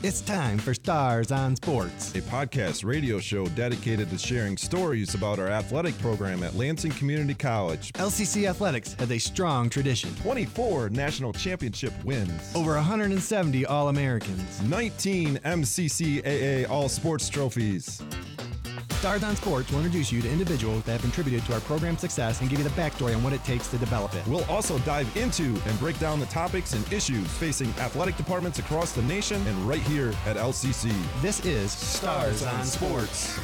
It's 0.00 0.20
time 0.20 0.58
for 0.58 0.74
Stars 0.74 1.32
on 1.32 1.56
Sports. 1.56 2.14
a 2.14 2.20
podcast 2.20 2.84
radio 2.84 3.18
show 3.18 3.46
dedicated 3.48 4.08
to 4.10 4.18
sharing 4.18 4.56
stories 4.56 5.14
about 5.16 5.40
our 5.40 5.48
athletic 5.48 5.98
program 5.98 6.44
at 6.44 6.54
Lansing 6.54 6.92
Community 6.92 7.34
College. 7.34 7.92
LCC 7.94 8.48
Athletics 8.48 8.94
has 9.00 9.10
a 9.10 9.18
strong 9.18 9.68
tradition. 9.68 10.14
24 10.22 10.90
national 10.90 11.32
championship 11.32 11.92
wins, 12.04 12.54
Over 12.54 12.74
170 12.74 13.66
All 13.66 13.88
Americans. 13.88 14.62
19 14.62 15.38
MCCAA 15.38 16.70
All 16.70 16.88
Sports 16.88 17.28
trophies. 17.28 18.00
Stars 18.98 19.22
on 19.22 19.36
Sports 19.36 19.70
will 19.70 19.78
introduce 19.78 20.10
you 20.10 20.20
to 20.20 20.28
individuals 20.28 20.82
that 20.82 20.90
have 20.90 21.02
contributed 21.02 21.46
to 21.46 21.54
our 21.54 21.60
program's 21.60 22.00
success 22.00 22.40
and 22.40 22.50
give 22.50 22.58
you 22.58 22.64
the 22.64 22.70
backstory 22.70 23.14
on 23.14 23.22
what 23.22 23.32
it 23.32 23.44
takes 23.44 23.68
to 23.68 23.78
develop 23.78 24.12
it. 24.16 24.26
We'll 24.26 24.44
also 24.46 24.76
dive 24.80 25.16
into 25.16 25.56
and 25.66 25.78
break 25.78 26.00
down 26.00 26.18
the 26.18 26.26
topics 26.26 26.72
and 26.72 26.92
issues 26.92 27.28
facing 27.34 27.68
athletic 27.78 28.16
departments 28.16 28.58
across 28.58 28.90
the 28.90 29.02
nation 29.02 29.46
and 29.46 29.56
right 29.68 29.82
here 29.82 30.08
at 30.26 30.36
LCC. 30.36 30.92
This 31.22 31.44
is 31.46 31.70
Stars 31.70 32.42
on 32.42 32.64
Sports. 32.64 33.38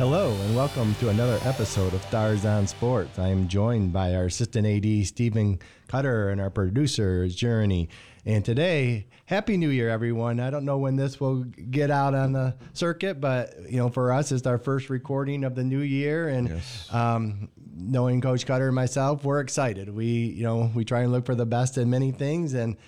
Hello 0.00 0.30
and 0.30 0.56
welcome 0.56 0.94
to 0.94 1.10
another 1.10 1.38
episode 1.44 1.92
of 1.92 2.00
Stars 2.04 2.46
on 2.46 2.66
Sports. 2.66 3.18
I 3.18 3.28
am 3.28 3.48
joined 3.48 3.92
by 3.92 4.14
our 4.14 4.24
assistant 4.24 4.66
AD 4.66 5.06
Steven 5.06 5.58
Cutter 5.88 6.30
and 6.30 6.40
our 6.40 6.48
producer 6.48 7.28
Journey. 7.28 7.90
And 8.24 8.42
today, 8.42 9.08
Happy 9.26 9.58
New 9.58 9.68
Year, 9.68 9.90
everyone! 9.90 10.40
I 10.40 10.48
don't 10.48 10.64
know 10.64 10.78
when 10.78 10.96
this 10.96 11.20
will 11.20 11.44
get 11.44 11.90
out 11.90 12.14
on 12.14 12.32
the 12.32 12.54
circuit, 12.72 13.20
but 13.20 13.54
you 13.68 13.76
know, 13.76 13.90
for 13.90 14.10
us, 14.10 14.32
it's 14.32 14.46
our 14.46 14.56
first 14.56 14.88
recording 14.88 15.44
of 15.44 15.54
the 15.54 15.64
new 15.64 15.80
year, 15.80 16.30
and 16.30 16.48
Yes. 16.48 16.94
um, 16.94 17.50
knowing 17.76 18.22
Coach 18.22 18.46
Cutter 18.46 18.68
and 18.68 18.74
myself, 18.74 19.22
we're 19.22 19.40
excited. 19.40 19.94
We, 19.94 20.06
you 20.06 20.44
know, 20.44 20.70
we 20.74 20.86
try 20.86 21.02
and 21.02 21.12
look 21.12 21.26
for 21.26 21.34
the 21.34 21.44
best 21.44 21.76
in 21.76 21.90
many 21.90 22.10
things, 22.10 22.54
and 22.54 22.78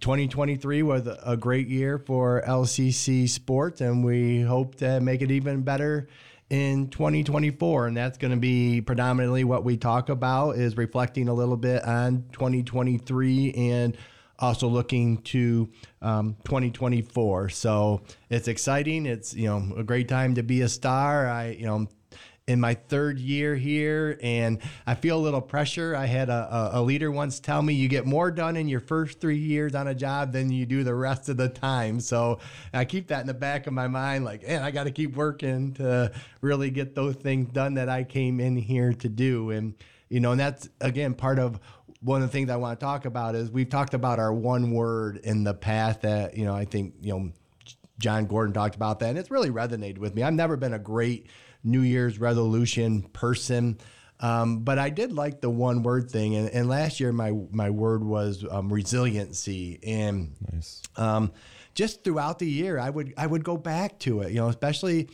2023 0.00 0.82
was 0.82 1.06
a 1.26 1.36
great 1.36 1.68
year 1.68 1.98
for 1.98 2.42
LCC 2.46 3.28
sports, 3.28 3.82
and 3.82 4.02
we 4.02 4.40
hope 4.40 4.76
to 4.76 4.98
make 5.00 5.20
it 5.20 5.30
even 5.30 5.60
better 5.60 6.08
in 6.54 6.88
2024. 6.88 7.88
And 7.88 7.96
that's 7.96 8.16
going 8.16 8.30
to 8.30 8.36
be 8.36 8.80
predominantly 8.80 9.42
what 9.42 9.64
we 9.64 9.76
talk 9.76 10.08
about 10.08 10.52
is 10.52 10.76
reflecting 10.76 11.28
a 11.28 11.34
little 11.34 11.56
bit 11.56 11.84
on 11.84 12.24
2023 12.32 13.52
and 13.54 13.96
also 14.38 14.68
looking 14.68 15.18
to 15.22 15.68
um, 16.00 16.36
2024. 16.44 17.48
So 17.48 18.02
it's 18.30 18.46
exciting. 18.46 19.06
It's 19.06 19.34
you 19.34 19.46
know 19.46 19.74
a 19.76 19.82
great 19.82 20.08
time 20.08 20.36
to 20.36 20.42
be 20.42 20.60
a 20.60 20.68
star. 20.68 21.26
I 21.26 21.50
you 21.50 21.66
know 21.66 21.88
in 22.46 22.60
my 22.60 22.74
third 22.74 23.18
year 23.18 23.56
here 23.56 24.18
and 24.22 24.60
I 24.86 24.94
feel 24.94 25.16
a 25.16 25.22
little 25.22 25.40
pressure. 25.40 25.96
I 25.96 26.04
had 26.04 26.28
a, 26.28 26.70
a, 26.74 26.82
leader 26.82 27.10
once 27.10 27.40
tell 27.40 27.62
me 27.62 27.72
you 27.72 27.88
get 27.88 28.04
more 28.04 28.30
done 28.30 28.56
in 28.56 28.68
your 28.68 28.80
first 28.80 29.18
three 29.18 29.38
years 29.38 29.74
on 29.74 29.88
a 29.88 29.94
job 29.94 30.32
than 30.32 30.50
you 30.50 30.66
do 30.66 30.84
the 30.84 30.94
rest 30.94 31.30
of 31.30 31.38
the 31.38 31.48
time. 31.48 32.00
So 32.00 32.40
I 32.74 32.84
keep 32.84 33.08
that 33.08 33.22
in 33.22 33.26
the 33.26 33.34
back 33.34 33.66
of 33.66 33.72
my 33.72 33.88
mind 33.88 34.26
like, 34.26 34.46
man, 34.46 34.62
I 34.62 34.70
got 34.72 34.84
to 34.84 34.90
keep 34.90 35.16
working 35.16 35.72
to 35.74 36.12
really 36.42 36.70
get 36.70 36.94
those 36.94 37.16
things 37.16 37.48
done 37.50 37.74
that 37.74 37.88
I 37.88 38.04
came 38.04 38.40
in 38.40 38.56
here 38.56 38.92
to 38.92 39.08
do. 39.08 39.50
And, 39.50 39.74
you 40.10 40.20
know, 40.20 40.32
and 40.32 40.40
that's 40.40 40.68
again 40.82 41.14
part 41.14 41.38
of 41.38 41.58
one 42.02 42.20
of 42.20 42.28
the 42.28 42.32
things 42.32 42.50
I 42.50 42.56
want 42.56 42.78
to 42.78 42.84
talk 42.84 43.06
about 43.06 43.34
is 43.34 43.50
we've 43.50 43.70
talked 43.70 43.94
about 43.94 44.18
our 44.18 44.34
one 44.34 44.72
word 44.72 45.16
in 45.24 45.44
the 45.44 45.54
path 45.54 46.02
that, 46.02 46.36
you 46.36 46.44
know, 46.44 46.54
I 46.54 46.66
think, 46.66 46.96
you 47.00 47.14
know, 47.14 47.32
Jon 47.98 48.26
Gordon 48.26 48.52
talked 48.52 48.74
about 48.74 48.98
that, 48.98 49.10
and 49.10 49.18
it's 49.18 49.30
really 49.30 49.50
resonated 49.50 49.98
with 49.98 50.14
me. 50.14 50.22
I've 50.22 50.34
never 50.34 50.56
been 50.56 50.74
a 50.74 50.78
great 50.78 51.28
New 51.64 51.80
Year's 51.80 52.18
resolution 52.18 53.02
person, 53.02 53.78
um, 54.20 54.60
but 54.60 54.78
I 54.78 54.90
did 54.90 55.12
like 55.12 55.40
the 55.40 55.50
one 55.50 55.82
word 55.82 56.10
thing. 56.10 56.36
And, 56.36 56.48
and 56.50 56.68
last 56.68 57.00
year, 57.00 57.12
my 57.12 57.32
my 57.50 57.70
word 57.70 58.04
was 58.04 58.44
um, 58.48 58.72
resiliency, 58.72 59.80
and 59.82 60.34
Nice. 60.52 60.82
um, 60.96 61.32
just 61.74 62.04
throughout 62.04 62.38
the 62.38 62.46
year, 62.48 62.78
I 62.78 62.90
would 62.90 63.14
I 63.16 63.26
would 63.26 63.44
go 63.44 63.56
back 63.56 63.98
to 64.00 64.20
it. 64.22 64.30
You 64.30 64.36
know, 64.36 64.48
especially 64.48 65.08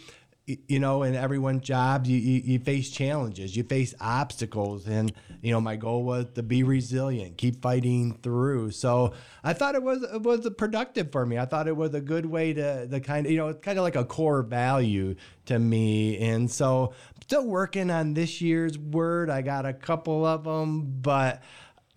you 0.69 0.79
know 0.79 1.03
in 1.03 1.15
everyone's 1.15 1.63
jobs, 1.63 2.09
you, 2.09 2.19
you 2.19 2.41
you 2.45 2.59
face 2.59 2.91
challenges, 2.91 3.57
you 3.57 3.63
face 3.63 3.95
obstacles, 4.01 4.87
and 4.87 5.13
you 5.43 5.53
know 5.53 5.61
my 5.61 5.77
goal 5.77 6.05
was 6.05 6.27
to 6.35 6.43
be 6.43 6.63
resilient, 6.63 7.37
keep 7.37 7.63
fighting 7.63 8.19
through. 8.23 8.71
So 8.73 9.13
I 9.45 9.53
thought 9.53 9.75
it 9.75 9.83
was 9.83 10.03
it 10.03 10.23
was 10.23 10.49
productive 10.57 11.13
for 11.13 11.25
me. 11.27 11.39
I 11.39 11.45
thought 11.45 11.69
it 11.69 11.77
was 11.77 11.95
a 11.95 12.01
good 12.01 12.27
way 12.27 12.53
to 12.53 12.87
the 12.89 13.01
kind 13.01 13.27
of 13.27 13.33
you 13.33 13.39
know 13.39 13.49
it's 13.49 13.65
kind 13.65 13.79
of 13.79 13.83
like 13.83 13.97
a 13.97 14.05
core 14.05 14.43
value 14.43 15.15
to 15.47 15.59
me, 15.59 16.19
and 16.19 16.51
so 16.51 16.93
I'm 17.15 17.23
still 17.23 17.47
working 17.47 17.91
on 17.91 18.15
this 18.15 18.41
year's 18.41 18.79
word. 18.79 19.31
I 19.31 19.43
got 19.43 19.67
a 19.67 19.73
couple 19.73 20.25
of 20.25 20.45
them, 20.45 21.01
but. 21.01 21.43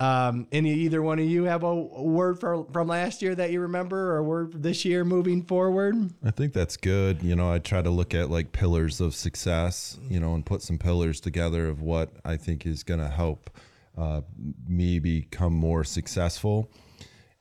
Um, 0.04 0.48
any 0.52 0.74
either 0.74 1.02
one 1.02 1.18
of 1.20 1.26
you 1.26 1.46
have 1.46 1.64
a 1.64 1.74
word 1.74 2.38
for, 2.38 2.66
from 2.74 2.90
last 2.90 3.22
year 3.22 3.36
that 3.36 3.52
you 3.52 3.62
remember, 3.62 4.12
or 4.12 4.18
a 4.18 4.24
word 4.24 4.62
this 4.62 4.84
year 4.84 5.06
moving 5.06 5.44
forward? 5.44 5.96
I 6.26 6.32
think 6.32 6.52
that's 6.52 6.76
good. 6.76 7.24
You 7.24 7.38
know, 7.38 7.54
I 7.54 7.60
try 7.60 7.82
to 7.82 7.90
look 7.90 8.14
at 8.14 8.30
like 8.30 8.52
pillars 8.52 9.00
of 9.00 9.16
success, 9.16 9.98
you 10.10 10.20
know, 10.20 10.34
and 10.34 10.46
put 10.46 10.62
some 10.62 10.78
pillars 10.78 11.22
together 11.22 11.70
of 11.70 11.82
what 11.82 12.12
I 12.26 12.36
think 12.36 12.66
is 12.66 12.84
going 12.84 13.00
to 13.00 13.08
help 13.08 13.50
uh, 13.98 14.22
me 14.68 15.00
become 15.00 15.54
more 15.54 15.86
successful. 15.86 16.70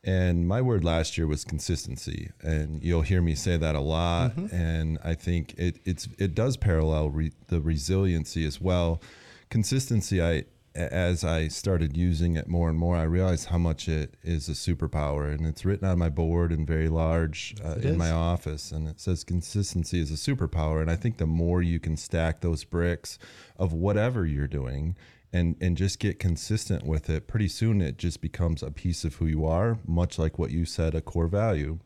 And 0.05 0.47
my 0.47 0.63
word 0.63 0.85
last 0.85 1.19
year 1.19 1.27
was 1.27 1.45
consistency, 1.45 2.31
and 2.43 2.81
you'll 2.81 3.03
hear 3.03 3.23
me 3.23 3.35
say 3.35 3.57
that 3.57 3.75
a 3.75 3.81
lot. 3.81 4.37
And 4.53 4.99
I 5.03 5.15
think 5.15 5.55
it 5.57 5.81
it's 5.85 6.09
it 6.17 6.37
does 6.37 6.57
parallel 6.57 7.11
re- 7.11 7.33
the 7.49 7.61
resiliency 7.61 8.47
as 8.47 8.61
well. 8.61 9.01
Consistency, 9.49 10.23
I 10.23 10.45
as 10.75 11.25
I 11.25 11.49
started 11.49 11.97
using 11.97 12.37
it 12.37 12.49
more 12.49 12.69
and 12.69 12.79
more, 12.79 12.97
I 12.97 13.03
realized 13.03 13.47
how 13.47 13.59
much 13.59 13.89
it 13.89 14.17
is 14.23 14.49
a 14.49 14.53
superpower, 14.53 15.33
and 15.33 15.47
it's 15.47 15.65
written 15.65 15.87
on 15.87 15.99
my 15.99 16.09
board 16.09 16.53
and 16.53 16.67
very 16.67 16.89
large 16.89 17.55
uh, 17.65 17.75
in 17.75 17.91
is. 17.91 17.97
my 17.97 18.11
office, 18.11 18.73
and 18.73 18.89
it 18.89 19.01
says 19.01 19.25
consistency 19.25 20.01
is 20.01 20.11
a 20.11 20.15
superpower. 20.15 20.81
And 20.81 20.91
I 20.91 20.97
think 20.97 21.19
the 21.19 21.27
more 21.27 21.63
you 21.63 21.79
can 21.79 21.97
stack 21.97 22.41
those 22.41 22.65
bricks 22.65 23.19
of 23.57 23.73
whatever 23.73 24.25
you're 24.25 24.49
doing, 24.49 24.97
and 25.33 25.57
and 25.61 25.77
just 25.77 25.99
get 25.99 26.19
consistent 26.19 26.85
with 26.85 27.11
it, 27.11 27.27
pretty 27.27 27.49
soon 27.49 27.81
it 27.81 27.99
just 27.99 28.21
becomes 28.21 28.63
a 28.63 28.71
piece 28.71 29.05
of 29.05 29.17
who 29.17 29.27
you 29.27 29.45
are, 29.47 29.79
much 29.87 30.19
like 30.19 30.39
what 30.39 30.51
you 30.51 30.65
said, 30.65 30.95
a 30.95 31.01
core 31.01 31.29
value. 31.29 31.79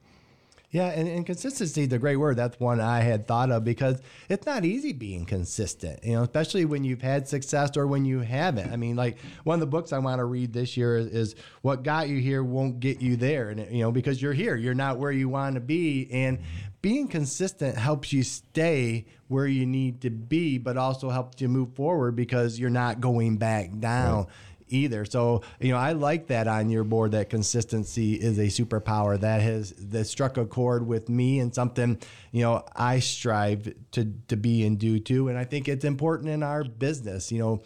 Yeah, 0.76 0.88
and, 0.88 1.08
and 1.08 1.24
consistency 1.24 1.84
is 1.84 1.92
a 1.94 1.98
great 1.98 2.16
word. 2.16 2.36
That's 2.36 2.60
one 2.60 2.82
I 2.82 3.00
had 3.00 3.26
thought 3.26 3.50
of 3.50 3.64
because 3.64 3.98
it's 4.28 4.44
not 4.44 4.66
easy 4.66 4.92
being 4.92 5.24
consistent, 5.24 6.04
you 6.04 6.12
know, 6.12 6.22
especially 6.22 6.66
when 6.66 6.84
you've 6.84 7.00
had 7.00 7.26
success 7.26 7.78
or 7.78 7.86
when 7.86 8.04
you 8.04 8.20
haven't. 8.20 8.70
I 8.70 8.76
mean, 8.76 8.94
like 8.94 9.16
one 9.44 9.54
of 9.54 9.60
the 9.60 9.66
books 9.66 9.94
I 9.94 9.98
want 10.00 10.18
to 10.18 10.26
read 10.26 10.52
this 10.52 10.76
year 10.76 10.98
is, 10.98 11.06
is 11.06 11.34
What 11.62 11.82
Got 11.82 12.10
You 12.10 12.20
Here 12.20 12.44
Won't 12.44 12.78
Get 12.80 13.00
You 13.00 13.16
There. 13.16 13.48
And, 13.48 13.74
you 13.74 13.80
know, 13.80 13.90
because 13.90 14.20
you're 14.20 14.34
here, 14.34 14.54
you're 14.54 14.74
not 14.74 14.98
where 14.98 15.10
you 15.10 15.30
want 15.30 15.54
to 15.54 15.62
be. 15.62 16.10
And 16.12 16.40
being 16.82 17.08
consistent 17.08 17.78
helps 17.78 18.12
you 18.12 18.22
stay 18.22 19.06
where 19.28 19.46
you 19.46 19.64
need 19.64 20.02
to 20.02 20.10
be, 20.10 20.58
but 20.58 20.76
also 20.76 21.08
helps 21.08 21.40
you 21.40 21.48
move 21.48 21.74
forward 21.74 22.16
because 22.16 22.58
you're 22.58 22.68
not 22.68 23.00
going 23.00 23.38
back 23.38 23.70
down 23.80 24.26
either. 24.68 25.04
So, 25.04 25.42
you 25.60 25.70
know, 25.70 25.78
I 25.78 25.92
like 25.92 26.28
that 26.28 26.48
on 26.48 26.70
your 26.70 26.84
board 26.84 27.12
that 27.12 27.30
consistency 27.30 28.14
is 28.14 28.38
a 28.38 28.46
superpower 28.46 29.18
that 29.20 29.40
has 29.42 29.72
that 29.72 30.04
struck 30.06 30.36
a 30.36 30.46
chord 30.46 30.86
with 30.86 31.08
me 31.08 31.40
and 31.40 31.54
something, 31.54 31.98
you 32.32 32.42
know, 32.42 32.64
I 32.74 33.00
strive 33.00 33.72
to 33.92 34.12
to 34.28 34.36
be 34.36 34.66
and 34.66 34.78
do 34.78 34.98
too. 34.98 35.28
And 35.28 35.38
I 35.38 35.44
think 35.44 35.68
it's 35.68 35.84
important 35.84 36.30
in 36.30 36.42
our 36.42 36.64
business, 36.64 37.30
you 37.30 37.38
know, 37.38 37.62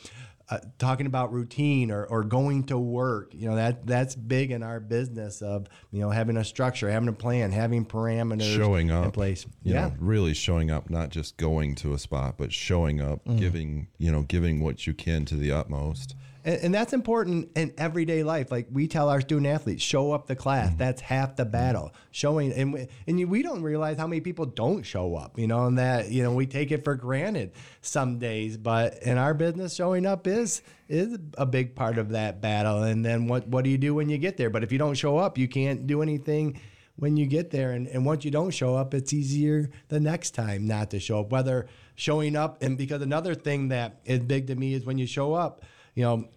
uh, 0.50 0.58
talking 0.78 1.06
about 1.06 1.32
routine 1.32 1.92
or, 1.92 2.04
or 2.06 2.24
going 2.24 2.64
to 2.64 2.76
work, 2.76 3.32
you 3.32 3.48
know, 3.48 3.54
that 3.54 3.86
that's 3.86 4.16
big 4.16 4.50
in 4.50 4.64
our 4.64 4.80
business 4.80 5.42
of, 5.42 5.68
you 5.92 6.00
know, 6.00 6.10
having 6.10 6.36
a 6.36 6.44
structure, 6.44 6.90
having 6.90 7.08
a 7.08 7.12
plan, 7.12 7.52
having 7.52 7.86
parameters 7.86 8.56
Showing 8.56 8.88
in 8.88 8.94
up. 8.94 9.12
place. 9.12 9.46
you 9.62 9.74
yeah. 9.74 9.88
know, 9.88 9.94
really 10.00 10.34
showing 10.34 10.68
up, 10.68 10.90
not 10.90 11.10
just 11.10 11.36
going 11.36 11.76
to 11.76 11.94
a 11.94 11.98
spot, 11.98 12.34
but 12.36 12.52
showing 12.52 13.00
up, 13.00 13.20
giving, 13.36 13.86
you 13.98 14.10
know, 14.10 14.22
giving 14.22 14.60
what 14.60 14.88
you 14.88 14.92
can 14.92 15.24
to 15.26 15.36
the 15.36 15.52
utmost. 15.52 16.16
And, 16.44 16.60
and 16.64 16.74
that's 16.74 16.92
important 16.92 17.50
in 17.56 17.72
everyday 17.78 18.22
life. 18.22 18.50
Like 18.50 18.68
we 18.70 18.86
tell 18.86 19.08
our 19.08 19.20
student 19.20 19.46
athletes, 19.46 19.82
show 19.82 20.12
up 20.12 20.26
the 20.26 20.36
class. 20.36 20.68
Mm-hmm. 20.68 20.78
That's 20.78 21.00
half 21.00 21.36
the 21.36 21.44
battle. 21.44 21.92
Showing, 22.10 22.52
and 22.52 22.72
we, 22.72 22.88
and 23.06 23.20
you, 23.20 23.28
we 23.28 23.42
don't 23.42 23.62
realize 23.62 23.96
how 23.98 24.06
many 24.06 24.20
people 24.20 24.46
don't 24.46 24.82
show 24.82 25.16
up. 25.16 25.38
You 25.38 25.46
know, 25.46 25.66
and 25.66 25.78
that 25.78 26.10
you 26.10 26.22
know 26.22 26.32
we 26.32 26.46
take 26.46 26.72
it 26.72 26.84
for 26.84 26.94
granted 26.94 27.52
some 27.80 28.18
days. 28.18 28.56
But 28.56 29.02
in 29.02 29.18
our 29.18 29.34
business, 29.34 29.74
showing 29.74 30.06
up 30.06 30.26
is 30.26 30.62
is 30.88 31.18
a 31.38 31.46
big 31.46 31.74
part 31.74 31.98
of 31.98 32.10
that 32.10 32.40
battle. 32.40 32.82
And 32.82 33.04
then 33.04 33.26
what 33.26 33.46
what 33.48 33.64
do 33.64 33.70
you 33.70 33.78
do 33.78 33.94
when 33.94 34.08
you 34.08 34.18
get 34.18 34.36
there? 34.36 34.50
But 34.50 34.64
if 34.64 34.72
you 34.72 34.78
don't 34.78 34.94
show 34.94 35.18
up, 35.18 35.38
you 35.38 35.48
can't 35.48 35.86
do 35.86 36.02
anything 36.02 36.60
when 37.00 37.16
you 37.16 37.26
get 37.26 37.50
there. 37.50 37.72
And, 37.72 37.88
and 37.88 38.04
once 38.04 38.24
you 38.24 38.30
don't 38.30 38.50
show 38.50 38.76
up, 38.76 38.94
it's 38.94 39.12
easier 39.12 39.70
the 39.88 39.98
next 39.98 40.32
time 40.32 40.66
not 40.66 40.90
to 40.90 41.00
show 41.00 41.20
up. 41.20 41.30
Whether 41.32 41.66
showing 41.94 42.36
up, 42.36 42.62
and 42.62 42.78
because 42.78 43.02
another 43.02 43.34
thing 43.34 43.68
that 43.68 44.00
is 44.04 44.20
big 44.20 44.46
to 44.48 44.54
me 44.54 44.74
is 44.74 44.84
when 44.84 44.98
you 44.98 45.06
show 45.06 45.34
up, 45.34 45.62
you 45.94 46.04
know, 46.04 46.28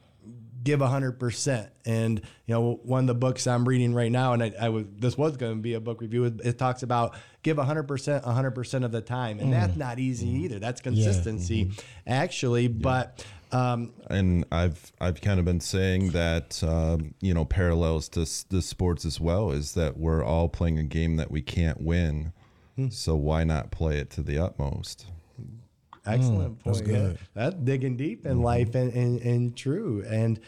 give 0.63 0.79
100% 0.79 1.69
and 1.85 2.21
you 2.45 2.53
know 2.53 2.79
one 2.83 3.01
of 3.01 3.07
the 3.07 3.13
books 3.13 3.47
i'm 3.47 3.67
reading 3.67 3.93
right 3.93 4.13
now 4.13 4.31
and 4.31 4.41
i, 4.41 4.53
I 4.61 4.69
was 4.69 4.85
this 4.95 5.17
was 5.17 5.35
going 5.35 5.57
to 5.57 5.61
be 5.61 5.73
a 5.73 5.81
book 5.81 5.99
review 5.99 6.23
it, 6.23 6.57
talks 6.57 6.83
about 6.83 7.17
give 7.43 7.57
100% 7.57 7.85
100% 8.23 8.85
of 8.85 8.91
the 8.91 9.01
time. 9.01 9.39
And 9.39 9.53
that's 9.53 9.75
not 9.75 9.99
easy 9.99 10.29
either. 10.29 10.59
That's 10.59 10.81
consistency 10.81 11.71
actually. 12.07 12.69
But 12.69 13.23
um, 13.51 13.93
and 14.09 14.45
I've 14.51 14.91
I've 14.99 15.21
kind 15.21 15.39
of 15.39 15.45
been 15.45 15.59
saying 15.59 16.11
that 16.11 16.63
um, 16.63 17.13
you 17.21 17.33
know 17.35 17.45
parallels 17.45 18.09
to 18.09 18.25
the 18.49 18.61
sports 18.61 19.05
as 19.05 19.19
well 19.19 19.51
is 19.51 19.75
that 19.75 19.97
we're 19.97 20.23
all 20.23 20.49
playing 20.49 20.79
a 20.79 20.83
game 20.83 21.17
that 21.17 21.29
we 21.29 21.43
can't 21.43 21.79
win, 21.79 22.33
so 22.89 23.15
why 23.15 23.43
not 23.43 23.69
play 23.69 23.99
it 23.99 24.09
to 24.11 24.23
the 24.23 24.39
utmost? 24.39 25.05
Excellent 26.05 26.59
mm, 26.59 26.63
that's 26.63 26.81
point. 26.81 26.91
Yeah. 26.91 26.97
good. 26.97 27.19
That's 27.33 27.55
digging 27.55 27.97
deep 27.97 28.25
in 28.25 28.33
mm-hmm. 28.33 28.43
life 28.43 28.75
and, 28.75 28.93
and, 28.93 29.21
and 29.21 29.57
true. 29.57 30.03
And 30.07 30.39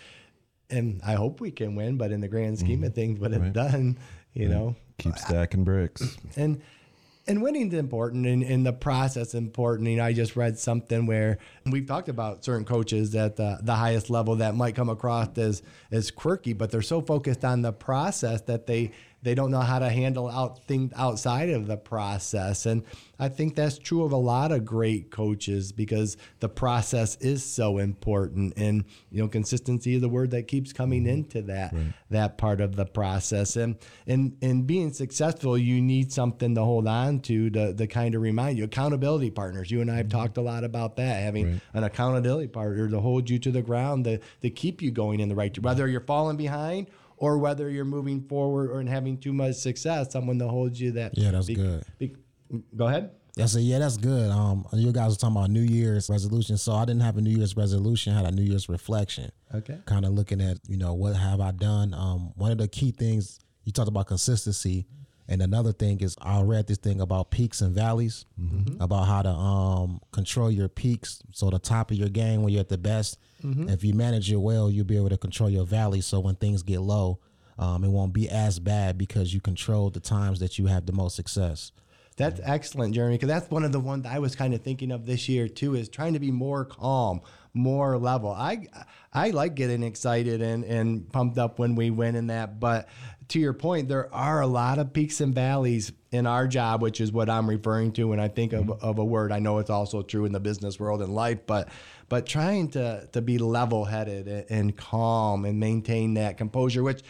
and 0.69 1.01
I 1.05 1.13
hope 1.13 1.39
we 1.39 1.51
can 1.51 1.75
win, 1.75 1.97
but 1.97 2.11
in 2.11 2.21
the 2.21 2.27
grand 2.27 2.57
scheme 2.57 2.83
of 2.83 2.89
mm-hmm. 2.89 2.95
things, 2.95 3.19
what 3.19 3.31
it's 3.31 3.53
done, 3.53 3.99
you 4.33 4.49
know. 4.49 4.75
Keep 4.97 5.17
stacking 5.17 5.63
bricks. 5.63 6.17
And 6.35 6.61
and 7.27 7.41
winning's 7.41 7.73
important 7.73 8.25
and, 8.27 8.43
and 8.43 8.65
the 8.65 8.73
process 8.73 9.33
important. 9.33 9.89
You 9.89 9.97
know, 9.97 10.05
I 10.05 10.13
just 10.13 10.35
read 10.35 10.59
something 10.59 11.05
where 11.05 11.39
we've 11.65 11.87
talked 11.87 12.09
about 12.09 12.45
certain 12.45 12.65
coaches 12.65 13.15
at 13.15 13.35
the, 13.35 13.59
the 13.63 13.75
highest 13.75 14.09
level 14.09 14.35
that 14.37 14.55
might 14.55 14.75
come 14.75 14.89
across 14.89 15.37
as 15.37 15.63
as 15.91 16.11
quirky, 16.11 16.53
but 16.53 16.71
they're 16.71 16.81
so 16.81 17.01
focused 17.01 17.43
on 17.43 17.61
the 17.61 17.73
process 17.73 18.41
that 18.41 18.67
they 18.67 18.91
they 19.25 19.33
don't 19.33 19.49
know 19.49 19.59
how 19.59 19.79
to 19.79 19.89
handle 19.89 20.29
out 20.29 20.63
things 20.65 20.93
outside 20.95 21.49
of 21.49 21.65
the 21.65 21.77
process. 21.77 22.67
And 22.67 22.83
I 23.17 23.27
think 23.27 23.55
that's 23.55 23.79
true 23.79 24.03
of 24.03 24.11
a 24.11 24.17
lot 24.17 24.51
of 24.51 24.65
great 24.65 25.09
coaches 25.09 25.71
because 25.71 26.15
the 26.41 26.47
process 26.47 27.15
is 27.15 27.43
so 27.43 27.79
important. 27.79 28.53
And 28.55 28.85
you 29.09 29.23
know, 29.23 29.27
consistency 29.27 29.95
is 29.95 30.01
the 30.01 30.09
word 30.09 30.29
that 30.31 30.47
keeps 30.47 30.71
coming 30.73 31.05
mm-hmm. 31.05 31.13
into 31.13 31.41
that 31.43 31.73
that 32.11 32.37
part 32.37 32.61
of 32.61 32.75
the 32.75 32.85
process. 32.85 33.55
And 33.55 33.77
and 34.05 34.37
and 34.43 34.67
being 34.67 34.93
successful, 34.93 35.57
you 35.57 35.81
need 35.81 36.11
something 36.11 36.53
to 36.53 36.63
hold 36.63 36.87
on 36.87 37.19
to 37.21 37.49
to, 37.49 37.73
to 37.73 37.87
kind 37.87 38.13
of 38.13 38.21
remind 38.21 38.59
you. 38.59 38.63
Accountability 38.65 39.31
partners. 39.31 39.71
You 39.71 39.81
and 39.81 39.89
I 39.89 39.97
have 39.97 40.05
mm-hmm. 40.05 40.19
talked 40.19 40.37
a 40.37 40.41
lot 40.41 40.63
about 40.63 40.97
that. 40.97 41.23
Having 41.23 41.61
an 41.73 41.83
accountability 41.83 42.47
partner 42.47 42.87
to 42.89 42.99
hold 42.99 43.27
you 43.27 43.39
to 43.39 43.51
the 43.51 43.63
ground 43.63 44.05
to, 44.05 44.19
to 44.43 44.51
keep 44.51 44.83
you 44.83 44.91
going 44.91 45.19
in 45.19 45.29
the 45.29 45.35
right 45.35 45.51
direction, 45.51 45.63
whether 45.63 45.87
you're 45.87 46.01
falling 46.01 46.37
behind 46.37 46.91
or 47.17 47.37
whether 47.37 47.69
you're 47.69 47.85
moving 47.85 48.21
forward 48.27 48.71
or 48.71 48.83
having 48.89 49.17
too 49.17 49.33
much 49.33 49.55
success, 49.55 50.11
someone 50.11 50.39
to 50.39 50.47
hold 50.47 50.77
you 50.77 50.91
that. 50.91 51.17
Yeah, 51.17 51.31
that's 51.31 51.47
good. 51.47 51.83
be- 51.97 52.15
go 52.75 52.87
ahead. 52.87 53.11
I 53.37 53.47
said, 53.47 53.63
yeah, 53.63 53.79
that's 53.79 53.97
good. 53.97 54.31
Um, 54.31 54.65
you 54.71 54.93
guys 54.93 55.11
were 55.11 55.15
talking 55.17 55.35
about 55.35 55.49
New 55.49 55.59
Year's 55.59 56.09
resolution. 56.09 56.57
So 56.57 56.71
I 56.73 56.85
didn't 56.85 57.01
have 57.01 57.17
a 57.17 57.21
New 57.21 57.35
Year's 57.35 57.57
resolution. 57.57 58.13
I 58.13 58.21
had 58.21 58.25
a 58.25 58.31
New 58.31 58.43
Year's 58.43 58.69
reflection. 58.69 59.29
Okay. 59.53 59.77
Kind 59.85 60.05
of 60.05 60.13
looking 60.13 60.39
at, 60.39 60.57
you 60.69 60.77
know, 60.77 60.93
what 60.93 61.17
have 61.17 61.41
I 61.41 61.51
done? 61.51 61.93
Um, 61.93 62.31
one 62.35 62.51
of 62.51 62.57
the 62.59 62.69
key 62.69 62.91
things 62.91 63.39
you 63.65 63.73
talked 63.73 63.89
about 63.89 64.07
consistency, 64.07 64.85
and 65.27 65.41
another 65.41 65.71
thing 65.73 65.99
is 66.01 66.15
I 66.21 66.41
read 66.41 66.67
this 66.67 66.77
thing 66.77 67.01
about 67.01 67.31
peaks 67.31 67.61
and 67.61 67.73
valleys, 67.73 68.25
about 68.79 69.05
how 69.05 69.21
to 69.23 69.29
um 69.29 70.01
control 70.11 70.51
your 70.51 70.67
peaks. 70.69 71.21
So 71.31 71.49
the 71.49 71.59
top 71.59 71.91
of 71.91 71.97
your 71.97 72.09
game 72.09 72.43
when 72.43 72.53
you're 72.53 72.61
at 72.61 72.69
the 72.69 72.77
best, 72.77 73.17
if 73.43 73.83
you 73.83 73.93
manage 73.93 74.31
it 74.31 74.37
well, 74.37 74.69
you'll 74.71 74.85
be 74.85 74.97
able 74.97 75.09
to 75.09 75.17
control 75.17 75.49
your 75.49 75.65
valleys. 75.65 76.05
So 76.05 76.19
when 76.19 76.35
things 76.35 76.63
get 76.63 76.79
low, 76.81 77.19
um, 77.57 77.83
it 77.83 77.89
won't 77.89 78.13
be 78.13 78.27
as 78.29 78.59
bad 78.59 78.97
because 78.97 79.33
you 79.33 79.39
control 79.41 79.89
the 79.89 79.99
times 79.99 80.39
that 80.39 80.57
you 80.59 80.65
have 80.67 80.85
the 80.85 80.93
most 80.93 81.15
success. 81.15 81.71
That's 82.17 82.39
excellent, 82.43 82.95
Jeremy, 82.95 83.15
because 83.15 83.27
that's 83.27 83.51
one 83.51 83.65
of 83.65 83.73
the 83.73 83.79
ones 83.79 84.05
I 84.05 84.19
was 84.19 84.35
kind 84.37 84.53
of 84.53 84.61
thinking 84.61 84.91
of 84.91 85.05
this 85.05 85.27
year 85.27 85.49
too, 85.49 85.75
is 85.75 85.89
trying 85.89 86.13
to 86.13 86.19
be 86.19 86.31
more 86.31 86.63
calm, 86.63 87.19
more 87.53 87.97
level. 87.97 88.31
I 88.31 88.67
I 89.13 89.31
like 89.31 89.55
getting 89.55 89.83
excited 89.83 90.41
and, 90.41 90.63
and 90.63 91.11
pumped 91.11 91.37
up 91.37 91.59
when 91.59 91.75
we 91.75 91.89
win 91.89 92.15
in 92.15 92.27
that, 92.27 92.59
but 92.59 92.87
to 93.29 93.39
your 93.39 93.53
point, 93.53 93.89
there 93.89 94.13
are 94.13 94.41
a 94.41 94.47
lot 94.47 94.77
of 94.77 94.93
peaks 94.93 95.21
and 95.21 95.33
valleys 95.33 95.91
in 96.11 96.27
our 96.27 96.47
job, 96.47 96.81
which 96.81 97.01
is 97.01 97.11
what 97.11 97.29
I'm 97.29 97.49
referring 97.49 97.91
to 97.93 98.05
when 98.05 98.19
I 98.19 98.27
think 98.27 98.53
of, 98.53 98.65
mm-hmm. 98.65 98.85
of 98.85 98.99
a 98.99 99.05
word. 99.05 99.31
I 99.31 99.39
know 99.39 99.57
it's 99.59 99.69
also 99.69 100.01
true 100.01 100.25
in 100.25 100.31
the 100.31 100.39
business 100.39 100.79
world 100.79 101.01
and 101.01 101.13
life, 101.13 101.39
but 101.45 101.69
but 102.07 102.25
trying 102.25 102.69
to 102.71 103.07
to 103.11 103.21
be 103.21 103.37
level 103.37 103.85
headed 103.85 104.45
and 104.49 104.75
calm 104.75 105.45
and 105.45 105.59
maintain 105.59 106.13
that 106.15 106.37
composure, 106.37 106.83
which 106.83 107.01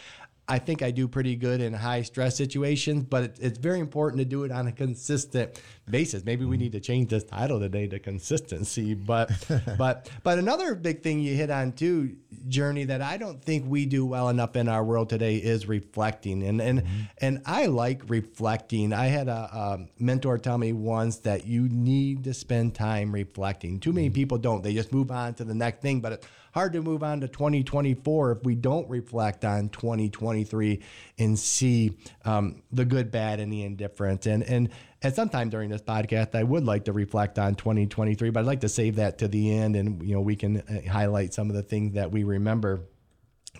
I 0.47 0.59
think 0.59 0.83
I 0.83 0.91
do 0.91 1.07
pretty 1.07 1.35
good 1.35 1.59
in 1.59 1.73
high 1.73 2.03
stress 2.03 2.35
situations, 2.35 3.03
but 3.03 3.23
it, 3.23 3.37
it's 3.41 3.57
very 3.57 3.79
important 3.79 4.19
to 4.19 4.25
do 4.25 4.43
it 4.43 4.51
on 4.51 4.67
a 4.67 4.71
consistent 4.71 5.59
basis. 5.89 6.23
Maybe 6.23 6.45
we 6.45 6.55
mm-hmm. 6.55 6.63
need 6.63 6.71
to 6.73 6.79
change 6.79 7.09
this 7.09 7.23
title 7.23 7.59
today 7.59 7.87
to 7.87 7.99
consistency. 7.99 8.93
But 8.93 9.31
but 9.77 10.09
but 10.23 10.37
another 10.37 10.75
big 10.75 11.01
thing 11.01 11.19
you 11.19 11.35
hit 11.35 11.49
on 11.49 11.71
too, 11.71 12.15
Journey, 12.47 12.83
that 12.85 13.01
I 13.01 13.17
don't 13.17 13.43
think 13.43 13.65
we 13.67 13.87
do 13.87 14.05
well 14.05 14.29
enough 14.29 14.55
in 14.55 14.67
our 14.67 14.83
world 14.83 15.09
today 15.09 15.37
is 15.37 15.67
reflecting. 15.67 16.43
And 16.43 16.61
and 16.61 16.81
mm-hmm. 16.81 17.01
and 17.21 17.41
I 17.45 17.65
like 17.65 18.03
reflecting. 18.07 18.93
I 18.93 19.07
had 19.07 19.27
a, 19.27 19.49
a 19.51 19.87
mentor 19.97 20.37
tell 20.37 20.59
me 20.59 20.73
once 20.73 21.17
that 21.19 21.47
you 21.47 21.67
need 21.69 22.23
to 22.25 22.33
spend 22.35 22.75
time 22.75 23.11
reflecting. 23.11 23.79
Too 23.79 23.93
many 23.93 24.07
mm-hmm. 24.07 24.15
people 24.15 24.37
don't. 24.37 24.63
They 24.63 24.73
just 24.73 24.93
move 24.93 25.09
on 25.09 25.33
to 25.35 25.43
the 25.43 25.55
next 25.55 25.81
thing, 25.81 26.01
but 26.01 26.13
it's 26.13 26.27
hard 26.55 26.71
to 26.71 26.81
move 26.81 27.03
on 27.03 27.19
to 27.19 27.27
2024 27.27 28.31
if 28.31 28.43
we 28.43 28.55
don't 28.55 28.89
reflect 28.89 29.43
on 29.43 29.67
2023 29.67 30.81
and 31.19 31.37
see 31.37 31.97
um, 32.23 32.63
the 32.71 32.85
good, 32.85 33.11
bad, 33.11 33.41
and 33.41 33.51
the 33.51 33.61
indifferent. 33.63 34.25
And 34.25 34.41
and 34.41 34.69
at 35.03 35.15
some 35.15 35.27
time 35.27 35.49
during 35.49 35.69
this 35.69 35.81
podcast, 35.81 36.33
I 36.33 36.43
would 36.43 36.63
like 36.63 36.85
to 36.85 36.93
reflect 36.93 37.37
on 37.37 37.55
2023, 37.55 38.29
but 38.29 38.39
I'd 38.39 38.45
like 38.45 38.61
to 38.61 38.69
save 38.69 38.95
that 38.95 39.17
to 39.17 39.27
the 39.27 39.53
end, 39.53 39.75
and 39.75 40.01
you 40.01 40.15
know 40.15 40.21
we 40.21 40.37
can 40.37 40.61
uh, 40.61 40.89
highlight 40.89 41.33
some 41.33 41.49
of 41.49 41.57
the 41.57 41.61
things 41.61 41.93
that 41.95 42.09
we 42.09 42.23
remember 42.23 42.87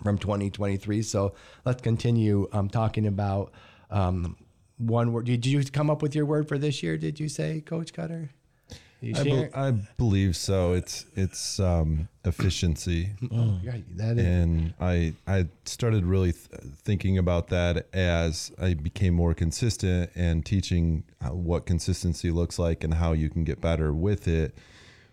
from 0.02 0.16
2023. 0.16 1.02
So 1.02 1.34
let's 1.66 1.82
continue 1.82 2.48
um, 2.52 2.70
talking 2.70 3.06
about 3.06 3.52
um, 3.90 4.38
one 4.78 5.12
word. 5.12 5.26
Did 5.26 5.44
you 5.44 5.62
come 5.64 5.90
up 5.90 6.00
with 6.00 6.14
your 6.14 6.24
word 6.24 6.48
for 6.48 6.56
this 6.56 6.82
year? 6.82 6.96
Did 6.96 7.20
you 7.20 7.28
say, 7.28 7.60
Coach 7.60 7.92
Cutter? 7.92 8.30
I, 9.14 9.22
be- 9.22 9.48
I 9.54 9.70
believe 9.96 10.36
so. 10.36 10.72
It's 10.72 11.06
it's 11.14 11.60
um, 11.60 12.08
efficiency. 12.24 13.10
Oh, 13.32 13.58
yeah, 13.62 13.76
that 13.96 14.18
is. 14.18 14.24
and 14.24 14.74
I 14.80 15.14
I 15.26 15.46
started 15.64 16.04
really 16.04 16.32
th- 16.32 16.60
thinking 16.82 17.18
about 17.18 17.48
that 17.48 17.86
as 17.92 18.52
I 18.60 18.74
became 18.74 19.14
more 19.14 19.34
consistent 19.34 20.10
and 20.14 20.44
teaching 20.44 21.04
what 21.30 21.66
consistency 21.66 22.30
looks 22.30 22.58
like 22.58 22.84
and 22.84 22.94
how 22.94 23.12
you 23.12 23.28
can 23.28 23.44
get 23.44 23.60
better 23.60 23.92
with 23.92 24.28
it 24.28 24.54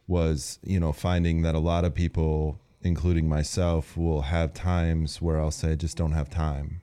was 0.08 0.60
you 0.64 0.80
know 0.80 0.92
finding 0.94 1.42
that 1.42 1.56
a 1.56 1.60
lot 1.60 1.86
of 1.86 1.94
people 1.96 2.60
including 2.82 3.28
myself 3.28 3.96
will 3.98 4.24
have 4.24 4.54
times 4.54 5.22
where 5.22 5.40
I'll 5.40 5.52
say 5.52 5.72
I 5.72 5.76
just 5.76 5.98
don't 5.98 6.12
have 6.12 6.30
time 6.30 6.82